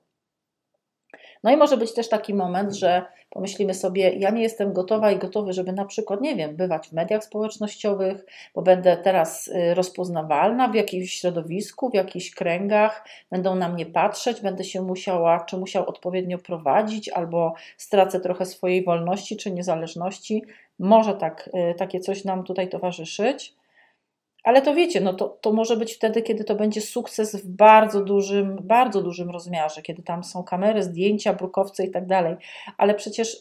No 1.44 1.52
i 1.52 1.58
może 1.58 1.78
być 1.78 1.94
też 1.94 2.10
taki 2.10 2.34
moment, 2.34 2.74
że 2.74 3.06
pomyślimy 3.30 3.74
sobie, 3.74 4.10
ja 4.10 4.30
nie 4.30 4.42
jestem 4.42 4.74
gotowa 4.74 5.12
i 5.12 5.18
gotowy, 5.18 5.54
żeby 5.54 5.74
na 5.74 5.86
przykład, 5.86 6.22
nie 6.22 6.36
wiem, 6.36 6.56
bywać 6.56 6.88
w 6.88 6.92
mediach 6.92 7.24
społecznościowych, 7.24 8.26
bo 8.56 8.62
będę 8.62 8.98
teraz 8.98 9.48
y, 9.48 9.74
rozpoznawalna 9.74 10.68
w 10.68 10.76
jakimś 10.76 11.14
środowisku, 11.14 11.90
w 11.90 11.94
jakichś 11.94 12.32
kręgach, 12.32 13.06
będą 13.32 13.56
na 13.56 13.70
mnie 13.70 13.86
patrzeć, 13.86 14.42
będę 14.42 14.64
się 14.64 14.82
musiała, 14.82 15.40
czy 15.40 15.58
musiał 15.58 15.90
odpowiednio 15.90 16.38
prowadzić, 16.38 17.10
albo 17.10 17.54
stracę 17.78 18.20
trochę 18.20 18.46
swojej 18.46 18.84
wolności 18.84 19.38
czy 19.38 19.52
niezależności. 19.52 20.44
Może 20.80 21.14
tak, 21.14 21.50
y, 21.72 21.76
takie 21.76 22.00
coś 22.00 22.24
nam 22.24 22.44
tutaj 22.44 22.70
towarzyszyć. 22.70 23.56
Ale 24.44 24.62
to 24.62 24.74
wiecie, 24.74 25.02
no 25.02 25.14
to, 25.14 25.38
to 25.42 25.54
może 25.54 25.78
być 25.78 25.94
wtedy, 25.94 26.22
kiedy 26.22 26.44
to 26.44 26.56
będzie 26.56 26.82
sukces 26.82 27.36
w 27.36 27.48
bardzo 27.48 28.04
dużym, 28.04 28.58
bardzo 28.62 29.02
dużym 29.02 29.30
rozmiarze, 29.30 29.82
kiedy 29.82 30.04
tam 30.04 30.24
są 30.24 30.44
kamery, 30.44 30.84
zdjęcia, 30.84 31.34
brukowce 31.34 31.86
i 31.86 31.92
tak 31.92 32.06
dalej. 32.06 32.36
Ale 32.78 32.94
przecież 32.94 33.38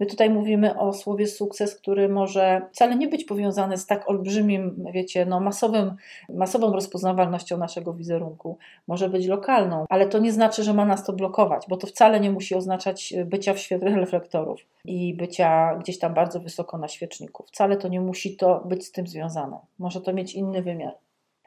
my 0.00 0.06
tutaj 0.06 0.30
mówimy 0.30 0.78
o 0.78 0.92
słowie 0.92 1.26
sukces, 1.26 1.74
który 1.74 2.08
może 2.08 2.62
wcale 2.72 2.96
nie 2.96 3.08
być 3.08 3.24
powiązany 3.24 3.78
z 3.78 3.86
tak 3.86 4.10
olbrzymim, 4.10 4.84
wiecie, 4.92 5.26
no 5.26 5.40
masowym, 5.40 5.96
masową 6.28 6.72
rozpoznawalnością 6.72 7.56
naszego 7.58 7.94
wizerunku. 7.94 8.58
Może 8.86 9.08
być 9.08 9.26
lokalną, 9.26 9.84
ale 9.88 10.06
to 10.06 10.18
nie 10.18 10.32
znaczy, 10.32 10.62
że 10.62 10.74
ma 10.74 10.84
nas 10.84 11.04
to 11.04 11.12
blokować, 11.12 11.64
bo 11.68 11.76
to 11.76 11.86
wcale 11.86 12.20
nie 12.20 12.30
musi 12.30 12.54
oznaczać 12.54 13.12
y, 13.12 13.24
bycia 13.24 13.54
w 13.54 13.58
świetle 13.58 13.90
reflektorów 13.90 14.60
i 14.84 15.14
bycia 15.14 15.74
gdzieś 15.74 15.98
tam 15.98 16.14
bardzo 16.14 16.40
wysoko 16.40 16.78
na 16.78 16.88
świeczniku. 16.88 17.44
Wcale 17.46 17.76
to 17.76 17.88
nie 17.88 18.00
musi 18.00 18.36
to 18.36 18.62
być 18.64 18.86
z 18.86 18.92
tym 18.92 19.06
związane. 19.06 19.58
Może 19.78 20.00
to 20.00 20.12
mieć 20.12 20.35
inny 20.36 20.62
wymiar. 20.62 20.94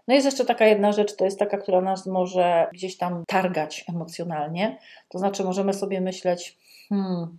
No 0.08 0.16
jest 0.16 0.26
jeszcze 0.26 0.46
taka 0.46 0.66
jedna 0.66 0.92
rzecz, 0.92 1.16
to 1.16 1.26
jest 1.26 1.40
taka, 1.40 1.58
która 1.58 1.82
nas 1.82 2.06
może 2.06 2.68
gdzieś 2.74 2.98
tam 2.98 3.24
targać 3.28 3.86
emocjonalnie. 3.90 4.78
To 5.10 5.20
znaczy, 5.20 5.44
możemy 5.44 5.74
sobie 5.74 6.02
myśleć, 6.02 6.58
hmm, 6.90 7.38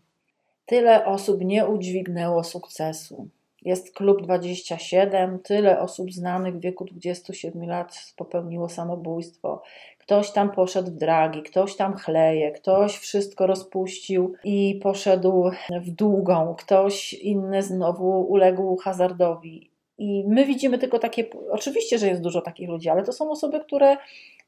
tyle 0.66 1.06
osób 1.06 1.44
nie 1.44 1.66
udźwignęło 1.66 2.44
sukcesu. 2.44 3.28
Jest 3.62 3.94
klub 3.94 4.22
27, 4.22 5.38
tyle 5.38 5.80
osób 5.80 6.12
znanych 6.12 6.56
w 6.56 6.60
wieku 6.60 6.84
27 6.84 7.68
lat 7.68 8.12
popełniło 8.16 8.68
samobójstwo. 8.68 9.62
Ktoś 9.98 10.30
tam 10.30 10.50
poszedł 10.50 10.90
w 10.90 10.96
dragi, 10.96 11.42
ktoś 11.42 11.76
tam 11.76 11.96
chleje, 11.96 12.52
ktoś 12.52 12.98
wszystko 12.98 13.46
rozpuścił 13.46 14.34
i 14.44 14.80
poszedł 14.82 15.50
w 15.70 15.90
długą, 15.90 16.54
ktoś 16.58 17.12
inny 17.12 17.62
znowu 17.62 18.20
uległ 18.20 18.76
hazardowi. 18.76 19.70
I 20.00 20.24
my 20.28 20.46
widzimy 20.46 20.78
tylko 20.78 20.98
takie, 20.98 21.24
oczywiście, 21.50 21.98
że 21.98 22.08
jest 22.08 22.22
dużo 22.22 22.42
takich 22.42 22.68
ludzi, 22.68 22.88
ale 22.88 23.02
to 23.02 23.12
są 23.12 23.30
osoby, 23.30 23.60
które 23.60 23.96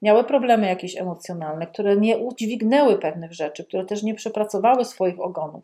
miały 0.02 0.24
problemy 0.24 0.66
jakieś 0.66 0.96
emocjonalne, 0.96 1.66
które 1.66 1.96
nie 1.96 2.18
udźwignęły 2.18 2.98
pewnych 2.98 3.32
rzeczy, 3.32 3.64
które 3.64 3.84
też 3.84 4.02
nie 4.02 4.14
przepracowały 4.14 4.84
swoich 4.84 5.20
ogonów. 5.20 5.62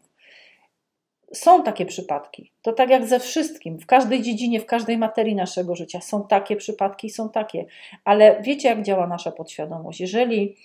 Są 1.32 1.62
takie 1.62 1.86
przypadki. 1.86 2.52
To 2.62 2.72
tak 2.72 2.90
jak 2.90 3.06
ze 3.06 3.20
wszystkim, 3.20 3.78
w 3.78 3.86
każdej 3.86 4.22
dziedzinie, 4.22 4.60
w 4.60 4.66
każdej 4.66 4.98
materii 4.98 5.34
naszego 5.34 5.76
życia 5.76 6.00
są 6.00 6.26
takie 6.26 6.56
przypadki, 6.56 7.10
są 7.10 7.28
takie. 7.28 7.64
Ale 8.04 8.42
wiecie, 8.42 8.68
jak 8.68 8.82
działa 8.82 9.06
nasza 9.06 9.32
podświadomość? 9.32 10.00
Jeżeli 10.00 10.56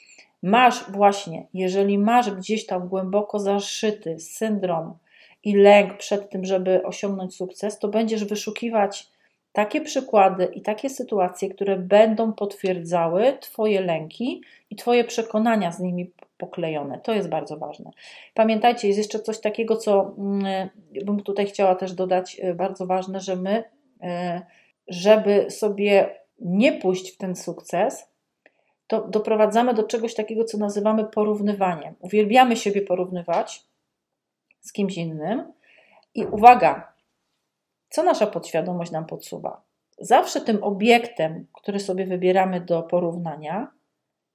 masz 0.41 0.91
właśnie, 0.91 1.47
jeżeli 1.53 1.97
masz 1.97 2.31
gdzieś 2.31 2.65
tam 2.65 2.87
głęboko 2.87 3.39
zaszyty 3.39 4.19
syndrom 4.19 4.93
i 5.43 5.55
lęk 5.55 5.97
przed 5.97 6.29
tym, 6.29 6.45
żeby 6.45 6.83
osiągnąć 6.83 7.35
sukces, 7.35 7.79
to 7.79 7.87
będziesz 7.87 8.25
wyszukiwać 8.25 9.12
takie 9.53 9.81
przykłady 9.81 10.45
i 10.45 10.61
takie 10.61 10.89
sytuacje, 10.89 11.49
które 11.49 11.77
będą 11.77 12.33
potwierdzały 12.33 13.37
Twoje 13.39 13.81
lęki 13.81 14.41
i 14.69 14.75
Twoje 14.75 15.03
przekonania 15.03 15.71
z 15.71 15.79
nimi 15.79 16.11
poklejone. 16.37 16.99
To 16.99 17.13
jest 17.13 17.29
bardzo 17.29 17.57
ważne. 17.57 17.91
Pamiętajcie, 18.33 18.87
jest 18.87 18.97
jeszcze 18.97 19.19
coś 19.19 19.39
takiego, 19.39 19.77
co 19.77 20.15
mm, 20.17 20.69
bym 21.05 21.23
tutaj 21.23 21.45
chciała 21.45 21.75
też 21.75 21.93
dodać, 21.93 22.39
e, 22.41 22.53
bardzo 22.53 22.85
ważne, 22.85 23.19
że 23.19 23.35
my, 23.35 23.63
e, 24.01 24.41
żeby 24.87 25.51
sobie 25.51 26.19
nie 26.39 26.71
pójść 26.71 27.11
w 27.11 27.17
ten 27.17 27.35
sukces, 27.35 28.13
to 28.87 29.07
doprowadzamy 29.07 29.73
do 29.73 29.83
czegoś 29.83 30.13
takiego, 30.13 30.43
co 30.43 30.57
nazywamy 30.57 31.05
porównywaniem. 31.05 31.93
Uwielbiamy 31.99 32.55
siebie 32.55 32.81
porównywać 32.81 33.63
z 34.61 34.73
kimś 34.73 34.97
innym. 34.97 35.53
I 36.15 36.25
uwaga, 36.25 36.92
co 37.93 38.03
nasza 38.03 38.27
podświadomość 38.27 38.91
nam 38.91 39.05
podsuwa? 39.05 39.61
zawsze 39.99 40.41
tym 40.41 40.63
obiektem, 40.63 41.47
który 41.53 41.79
sobie 41.79 42.05
wybieramy 42.05 42.61
do 42.61 42.83
porównania, 42.83 43.67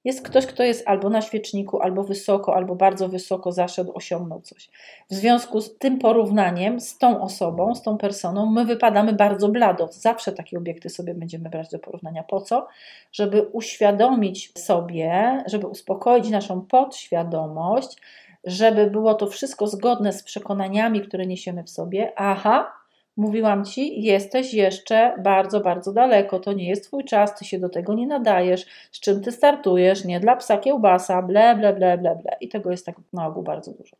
jest 0.03 0.21
ktoś, 0.21 0.45
kto 0.45 0.63
jest 0.63 0.87
albo 0.87 1.09
na 1.09 1.21
świeczniku, 1.21 1.81
albo 1.81 2.03
wysoko, 2.03 2.55
albo 2.55 2.75
bardzo 2.75 3.09
wysoko 3.09 3.51
zaszedł, 3.51 3.91
osiągnął 3.95 4.41
coś. 4.41 4.69
W 5.09 5.13
związku 5.13 5.61
z 5.61 5.77
tym 5.77 5.99
porównaniem, 5.99 6.79
z 6.79 6.97
tą 6.97 7.21
osobą, 7.21 7.75
z 7.75 7.81
tą 7.81 7.97
personą, 7.97 8.45
my 8.45 8.65
wypadamy 8.65 9.13
bardzo 9.13 9.49
blado. 9.49 9.89
Zawsze 9.91 10.31
takie 10.31 10.57
obiekty 10.57 10.89
sobie 10.89 11.13
będziemy 11.13 11.49
brać 11.49 11.69
do 11.69 11.79
porównania. 11.79 12.23
Po 12.23 12.41
co? 12.41 12.67
Żeby 13.11 13.41
uświadomić 13.41 14.51
sobie, 14.59 15.43
żeby 15.47 15.67
uspokoić 15.67 16.29
naszą 16.29 16.61
podświadomość, 16.61 17.97
żeby 18.43 18.91
było 18.91 19.13
to 19.13 19.27
wszystko 19.27 19.67
zgodne 19.67 20.13
z 20.13 20.23
przekonaniami, 20.23 21.01
które 21.01 21.25
niesiemy 21.25 21.63
w 21.63 21.69
sobie. 21.69 22.13
Aha, 22.15 22.78
Mówiłam 23.19 23.65
ci, 23.65 24.01
jesteś 24.01 24.53
jeszcze 24.53 25.13
bardzo, 25.23 25.59
bardzo 25.59 25.93
daleko, 25.93 26.39
to 26.39 26.53
nie 26.53 26.69
jest 26.69 26.83
twój 26.83 27.03
czas, 27.03 27.35
ty 27.35 27.45
się 27.45 27.59
do 27.59 27.69
tego 27.69 27.93
nie 27.93 28.07
nadajesz, 28.07 28.65
z 28.91 28.99
czym 28.99 29.21
ty 29.21 29.31
startujesz, 29.31 30.05
nie 30.05 30.19
dla 30.19 30.35
psa 30.35 30.57
kiełbasa, 30.57 31.21
ble, 31.21 31.55
ble, 31.55 31.73
ble, 31.73 31.97
ble, 31.97 32.15
ble. 32.15 32.37
I 32.41 32.49
tego 32.49 32.71
jest 32.71 32.85
tak 32.85 32.95
na 33.13 33.27
ogół 33.27 33.43
bardzo 33.43 33.71
dużo. 33.71 33.97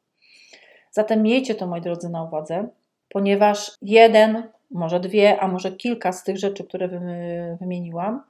Zatem 0.92 1.24
miejcie 1.24 1.56
to, 1.56 1.68
moi 1.68 1.82
drodzy, 1.82 2.10
na 2.10 2.24
uwadze, 2.24 2.68
ponieważ 3.10 3.78
jeden, 3.82 4.44
może 4.72 5.00
dwie, 5.00 5.40
a 5.40 5.48
może 5.48 5.72
kilka 5.72 6.12
z 6.12 6.24
tych 6.24 6.38
rzeczy, 6.38 6.64
które 6.64 6.88
wymieniłam, 7.62 8.24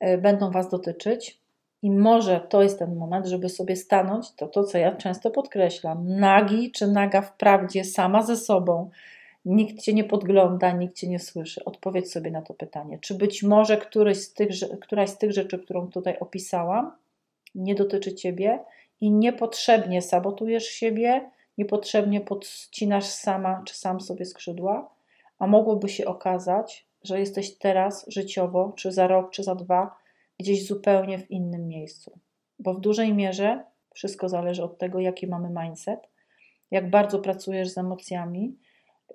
e, 0.00 0.18
będą 0.18 0.50
Was 0.50 0.70
dotyczyć. 0.70 1.40
I 1.82 1.90
może 1.90 2.40
to 2.40 2.62
jest 2.62 2.78
ten 2.78 2.96
moment, 2.96 3.26
żeby 3.26 3.48
sobie 3.48 3.76
stanąć, 3.76 4.32
to 4.32 4.48
to, 4.48 4.64
co 4.64 4.78
ja 4.78 4.96
często 4.96 5.30
podkreślam, 5.30 6.16
nagi 6.16 6.70
czy 6.70 6.86
naga 6.86 7.22
wprawdzie 7.22 7.84
sama 7.84 8.22
ze 8.22 8.36
sobą, 8.36 8.90
nikt 9.46 9.82
cię 9.82 9.94
nie 9.94 10.04
podgląda, 10.04 10.72
nikt 10.72 10.96
cię 10.96 11.08
nie 11.08 11.18
słyszy. 11.18 11.64
Odpowiedz 11.64 12.12
sobie 12.12 12.30
na 12.30 12.42
to 12.42 12.54
pytanie. 12.54 12.98
Czy 13.00 13.14
być 13.14 13.42
może 13.42 13.76
któryś 13.76 14.18
z 14.18 14.34
tych, 14.34 14.48
któraś 14.80 15.10
z 15.10 15.18
tych 15.18 15.32
rzeczy, 15.32 15.58
którą 15.58 15.88
tutaj 15.90 16.18
opisałam, 16.18 16.92
nie 17.54 17.74
dotyczy 17.74 18.14
ciebie 18.14 18.64
i 19.00 19.10
niepotrzebnie 19.10 20.02
sabotujesz 20.02 20.64
siebie, 20.64 21.30
niepotrzebnie 21.58 22.20
podcinasz 22.20 23.04
sama 23.04 23.62
czy 23.66 23.74
sam 23.74 24.00
sobie 24.00 24.24
skrzydła, 24.24 24.90
a 25.38 25.46
mogłoby 25.46 25.88
się 25.88 26.06
okazać, 26.06 26.86
że 27.02 27.20
jesteś 27.20 27.58
teraz 27.58 28.04
życiowo, 28.08 28.72
czy 28.76 28.92
za 28.92 29.06
rok, 29.06 29.30
czy 29.30 29.42
za 29.42 29.54
dwa, 29.54 29.96
gdzieś 30.38 30.66
zupełnie 30.66 31.18
w 31.18 31.30
innym 31.30 31.68
miejscu. 31.68 32.18
Bo 32.58 32.74
w 32.74 32.80
dużej 32.80 33.14
mierze 33.14 33.64
wszystko 33.94 34.28
zależy 34.28 34.64
od 34.64 34.78
tego, 34.78 35.00
jaki 35.00 35.26
mamy 35.26 35.62
mindset, 35.62 36.00
jak 36.70 36.90
bardzo 36.90 37.18
pracujesz 37.18 37.68
z 37.68 37.78
emocjami, 37.78 38.56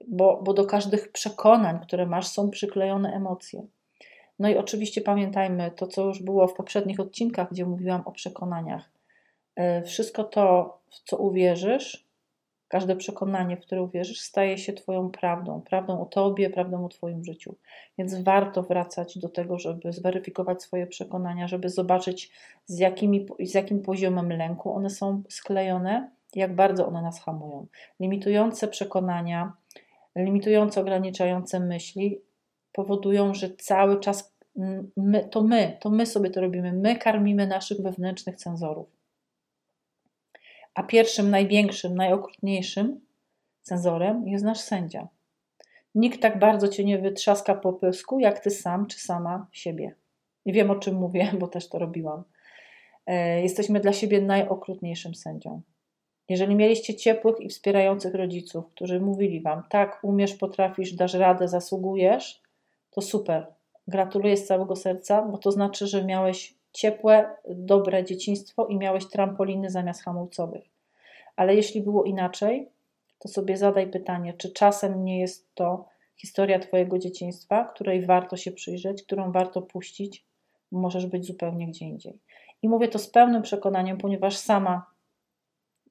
bo, 0.07 0.41
bo 0.43 0.53
do 0.53 0.65
każdych 0.65 1.11
przekonań, 1.11 1.79
które 1.79 2.05
masz, 2.05 2.27
są 2.27 2.49
przyklejone 2.49 3.13
emocje. 3.13 3.67
No 4.39 4.49
i 4.49 4.57
oczywiście 4.57 5.01
pamiętajmy 5.01 5.71
to, 5.71 5.87
co 5.87 6.05
już 6.05 6.23
było 6.23 6.47
w 6.47 6.53
poprzednich 6.53 6.99
odcinkach, 6.99 7.51
gdzie 7.51 7.65
mówiłam 7.65 8.01
o 8.05 8.11
przekonaniach. 8.11 8.89
E, 9.55 9.83
wszystko 9.83 10.23
to, 10.23 10.77
w 10.89 11.09
co 11.09 11.17
uwierzysz, 11.17 12.05
każde 12.71 12.95
przekonanie, 12.95 13.57
w 13.57 13.59
które 13.59 13.83
uwierzysz, 13.83 14.21
staje 14.21 14.57
się 14.57 14.73
Twoją 14.73 15.09
prawdą, 15.09 15.61
prawdą 15.61 16.01
o 16.01 16.05
Tobie, 16.05 16.49
prawdą 16.49 16.85
o 16.85 16.89
Twoim 16.89 17.23
życiu. 17.23 17.55
Więc 17.97 18.23
warto 18.23 18.63
wracać 18.63 19.17
do 19.17 19.29
tego, 19.29 19.59
żeby 19.59 19.93
zweryfikować 19.93 20.63
swoje 20.63 20.87
przekonania, 20.87 21.47
żeby 21.47 21.69
zobaczyć, 21.69 22.31
z, 22.65 22.79
jakimi, 22.79 23.27
z 23.39 23.53
jakim 23.53 23.81
poziomem 23.81 24.31
lęku 24.31 24.73
one 24.73 24.89
są 24.89 25.23
sklejone, 25.29 26.11
jak 26.35 26.55
bardzo 26.55 26.87
one 26.87 27.01
nas 27.01 27.21
hamują. 27.23 27.67
Limitujące 27.99 28.67
przekonania, 28.67 29.53
limitujące, 30.15 30.81
ograniczające 30.81 31.59
myśli 31.59 32.21
powodują, 32.73 33.33
że 33.33 33.49
cały 33.49 33.99
czas 33.99 34.35
my, 34.97 35.29
to 35.31 35.43
my, 35.43 35.77
to 35.79 35.89
my 35.89 36.05
sobie 36.05 36.29
to 36.29 36.41
robimy, 36.41 36.73
my 36.73 36.95
karmimy 36.95 37.47
naszych 37.47 37.81
wewnętrznych 37.81 38.35
cenzorów. 38.35 38.87
A 40.73 40.83
pierwszym, 40.83 41.29
największym, 41.29 41.95
najokrutniejszym 41.95 43.01
cenzorem 43.61 44.27
jest 44.27 44.45
nasz 44.45 44.59
sędzia. 44.59 45.07
Nikt 45.95 46.21
tak 46.21 46.39
bardzo 46.39 46.67
cię 46.67 46.85
nie 46.85 46.99
wytrzaska 46.99 47.55
po 47.55 47.73
pysku, 47.73 48.19
jak 48.19 48.39
ty 48.39 48.49
sam 48.49 48.87
czy 48.87 48.99
sama 48.99 49.47
siebie. 49.51 49.95
I 50.45 50.53
wiem 50.53 50.71
o 50.71 50.75
czym 50.75 50.95
mówię, 50.95 51.31
bo 51.39 51.47
też 51.47 51.69
to 51.69 51.79
robiłam. 51.79 52.23
E, 53.05 53.41
jesteśmy 53.41 53.79
dla 53.79 53.93
siebie 53.93 54.21
najokrutniejszym 54.21 55.15
sędzią. 55.15 55.61
Jeżeli 56.29 56.55
mieliście 56.55 56.95
ciepłych 56.95 57.39
i 57.39 57.49
wspierających 57.49 58.15
rodziców, 58.15 58.67
którzy 58.67 58.99
mówili 58.99 59.41
wam, 59.41 59.63
tak, 59.69 59.99
umiesz, 60.03 60.33
potrafisz, 60.33 60.93
dasz 60.93 61.13
radę, 61.13 61.47
zasługujesz, 61.47 62.41
to 62.91 63.01
super. 63.01 63.47
Gratuluję 63.87 64.37
z 64.37 64.45
całego 64.45 64.75
serca, 64.75 65.21
bo 65.21 65.37
to 65.37 65.51
znaczy, 65.51 65.87
że 65.87 66.05
miałeś 66.05 66.53
ciepłe, 66.73 67.35
dobre 67.49 68.03
dzieciństwo 68.03 68.65
i 68.65 68.77
miałeś 68.77 69.05
trampoliny 69.09 69.69
zamiast 69.69 70.03
hamulcowych. 70.03 70.63
Ale 71.35 71.55
jeśli 71.55 71.81
było 71.81 72.03
inaczej, 72.03 72.69
to 73.19 73.27
sobie 73.27 73.57
zadaj 73.57 73.87
pytanie, 73.87 74.33
czy 74.33 74.53
czasem 74.53 75.05
nie 75.05 75.19
jest 75.19 75.55
to 75.55 75.85
historia 76.15 76.59
Twojego 76.59 76.99
dzieciństwa, 76.99 77.63
której 77.63 78.05
warto 78.05 78.37
się 78.37 78.51
przyjrzeć, 78.51 79.03
którą 79.03 79.31
warto 79.31 79.61
puścić, 79.61 80.25
możesz 80.71 81.05
być 81.05 81.25
zupełnie 81.25 81.67
gdzie 81.67 81.85
indziej. 81.85 82.19
I 82.61 82.69
mówię 82.69 82.87
to 82.87 82.99
z 82.99 83.09
pełnym 83.09 83.41
przekonaniem, 83.41 83.97
ponieważ 83.97 84.37
sama 84.37 84.90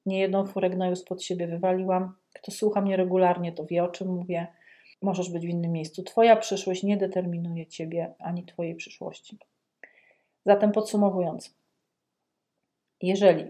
Niejedną 0.05 0.45
furę 0.45 0.69
gnoju 0.69 0.95
spod 0.95 1.23
siebie 1.23 1.47
wywaliłam. 1.47 2.15
Kto 2.33 2.51
słucha 2.51 2.81
mnie 2.81 2.97
regularnie, 2.97 3.51
to 3.51 3.65
wie 3.65 3.83
o 3.83 3.87
czym 3.87 4.07
mówię. 4.07 4.47
Możesz 5.01 5.29
być 5.29 5.45
w 5.45 5.49
innym 5.49 5.71
miejscu. 5.71 6.03
Twoja 6.03 6.35
przyszłość 6.35 6.83
nie 6.83 6.97
determinuje 6.97 7.67
ciebie 7.67 8.13
ani 8.19 8.45
twojej 8.45 8.75
przyszłości. 8.75 9.37
Zatem 10.45 10.71
podsumowując, 10.71 11.55
jeżeli 13.01 13.45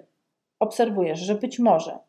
obserwujesz, 0.60 1.20
że 1.20 1.36
być 1.36 1.60
może 1.60 2.00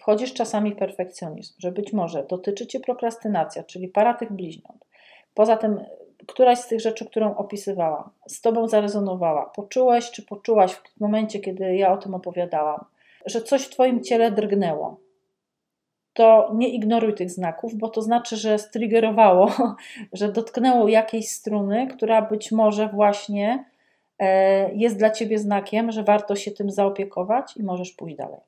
wchodzisz 0.00 0.34
czasami 0.34 0.72
w 0.74 0.76
perfekcjonizm, 0.76 1.54
że 1.58 1.72
być 1.72 1.92
może 1.92 2.24
dotyczy 2.24 2.66
cię 2.66 2.80
prokrastynacja, 2.80 3.64
czyli 3.64 3.88
para 3.88 4.14
tych 4.14 4.32
bliźniąt, 4.32 4.84
poza 5.34 5.56
tym 5.56 5.80
któraś 6.26 6.58
z 6.58 6.68
tych 6.68 6.80
rzeczy, 6.80 7.06
którą 7.06 7.36
opisywałam, 7.36 8.10
z 8.28 8.40
tobą 8.40 8.68
zarezonowała, 8.68 9.46
poczułeś 9.46 10.10
czy 10.10 10.22
poczułaś 10.22 10.72
w 10.72 11.00
momencie, 11.00 11.40
kiedy 11.40 11.76
ja 11.76 11.92
o 11.92 11.96
tym 11.96 12.14
opowiadałam, 12.14 12.84
że 13.26 13.42
coś 13.42 13.62
w 13.62 13.70
Twoim 13.70 14.04
ciele 14.04 14.30
drgnęło, 14.30 15.00
to 16.12 16.50
nie 16.54 16.68
ignoruj 16.68 17.14
tych 17.14 17.30
znaków, 17.30 17.74
bo 17.74 17.88
to 17.88 18.02
znaczy, 18.02 18.36
że 18.36 18.58
striggerowało, 18.58 19.52
że 20.12 20.32
dotknęło 20.32 20.88
jakiejś 20.88 21.28
struny, 21.28 21.86
która 21.86 22.22
być 22.22 22.52
może 22.52 22.88
właśnie 22.88 23.64
e, 24.18 24.74
jest 24.74 24.96
dla 24.96 25.10
Ciebie 25.10 25.38
znakiem, 25.38 25.92
że 25.92 26.04
warto 26.04 26.36
się 26.36 26.50
tym 26.50 26.70
zaopiekować 26.70 27.56
i 27.56 27.62
możesz 27.62 27.92
pójść 27.92 28.16
dalej. 28.16 28.40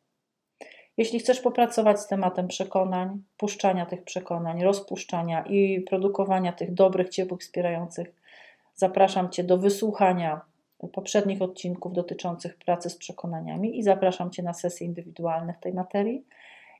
Jeśli 0.96 1.18
chcesz 1.18 1.40
popracować 1.40 2.00
z 2.00 2.06
tematem 2.06 2.48
przekonań, 2.48 3.22
puszczania 3.36 3.86
tych 3.86 4.04
przekonań, 4.04 4.62
rozpuszczania 4.62 5.44
i 5.46 5.80
produkowania 5.80 6.52
tych 6.52 6.74
dobrych, 6.74 7.08
ciepłych, 7.08 7.40
wspierających, 7.40 8.12
zapraszam 8.74 9.30
Cię 9.30 9.44
do 9.44 9.58
wysłuchania 9.58 10.40
poprzednich 10.88 11.42
odcinków 11.42 11.92
dotyczących 11.92 12.56
pracy 12.56 12.90
z 12.90 12.96
przekonaniami 12.96 13.78
i 13.78 13.82
zapraszam 13.82 14.30
Cię 14.30 14.42
na 14.42 14.52
sesje 14.52 14.86
indywidualne 14.86 15.54
w 15.54 15.60
tej 15.60 15.74
materii. 15.74 16.24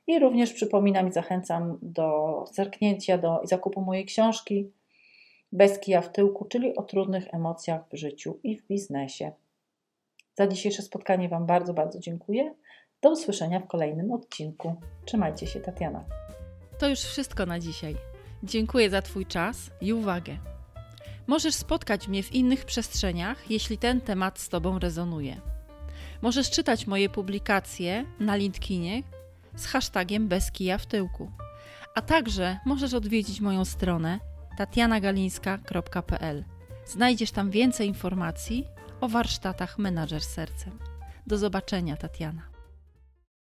I 0.07 0.19
również 0.19 0.53
przypominam 0.53 1.07
i 1.07 1.11
zachęcam 1.11 1.77
do 1.81 2.45
zerknięcia 2.51 3.17
do 3.17 3.41
i 3.43 3.47
zakupu 3.47 3.81
mojej 3.81 4.05
książki 4.05 4.71
Bez 5.53 5.79
kija 5.79 6.01
w 6.01 6.11
tyłku, 6.11 6.45
czyli 6.45 6.75
o 6.75 6.83
trudnych 6.83 7.33
emocjach 7.33 7.81
w 7.91 7.97
życiu 7.97 8.39
i 8.43 8.57
w 8.57 8.67
biznesie. 8.67 9.31
Za 10.35 10.47
dzisiejsze 10.47 10.81
spotkanie 10.81 11.29
Wam 11.29 11.45
bardzo, 11.45 11.73
bardzo 11.73 11.99
dziękuję. 11.99 12.53
Do 13.01 13.11
usłyszenia 13.11 13.59
w 13.59 13.67
kolejnym 13.67 14.11
odcinku. 14.11 14.75
Trzymajcie 15.05 15.47
się, 15.47 15.59
Tatiana. 15.59 16.03
To 16.79 16.89
już 16.89 16.99
wszystko 16.99 17.45
na 17.45 17.59
dzisiaj. 17.59 17.95
Dziękuję 18.43 18.89
za 18.89 19.01
Twój 19.01 19.25
czas 19.25 19.71
i 19.81 19.93
uwagę. 19.93 20.37
Możesz 21.27 21.55
spotkać 21.55 22.07
mnie 22.07 22.23
w 22.23 22.33
innych 22.33 22.65
przestrzeniach, 22.65 23.51
jeśli 23.51 23.77
ten 23.77 24.01
temat 24.01 24.39
z 24.39 24.49
Tobą 24.49 24.79
rezonuje. 24.79 25.41
Możesz 26.21 26.49
czytać 26.49 26.87
moje 26.87 27.09
publikacje 27.09 28.05
na 28.19 28.35
LinkedInie 28.35 29.03
z 29.55 29.65
hashtagiem 29.65 30.27
bez 30.27 30.51
kija 30.51 30.77
w 30.77 30.85
tyłku. 30.85 31.31
A 31.95 32.01
także 32.01 32.59
możesz 32.65 32.93
odwiedzić 32.93 33.41
moją 33.41 33.65
stronę 33.65 34.19
tatianagalińska.pl. 34.57 36.43
Znajdziesz 36.85 37.31
tam 37.31 37.51
więcej 37.51 37.87
informacji 37.87 38.65
o 39.01 39.07
warsztatach 39.07 39.79
Menadżer 39.79 40.21
Sercem. 40.21 40.79
Do 41.27 41.37
zobaczenia, 41.37 41.97
Tatiana. 41.97 42.52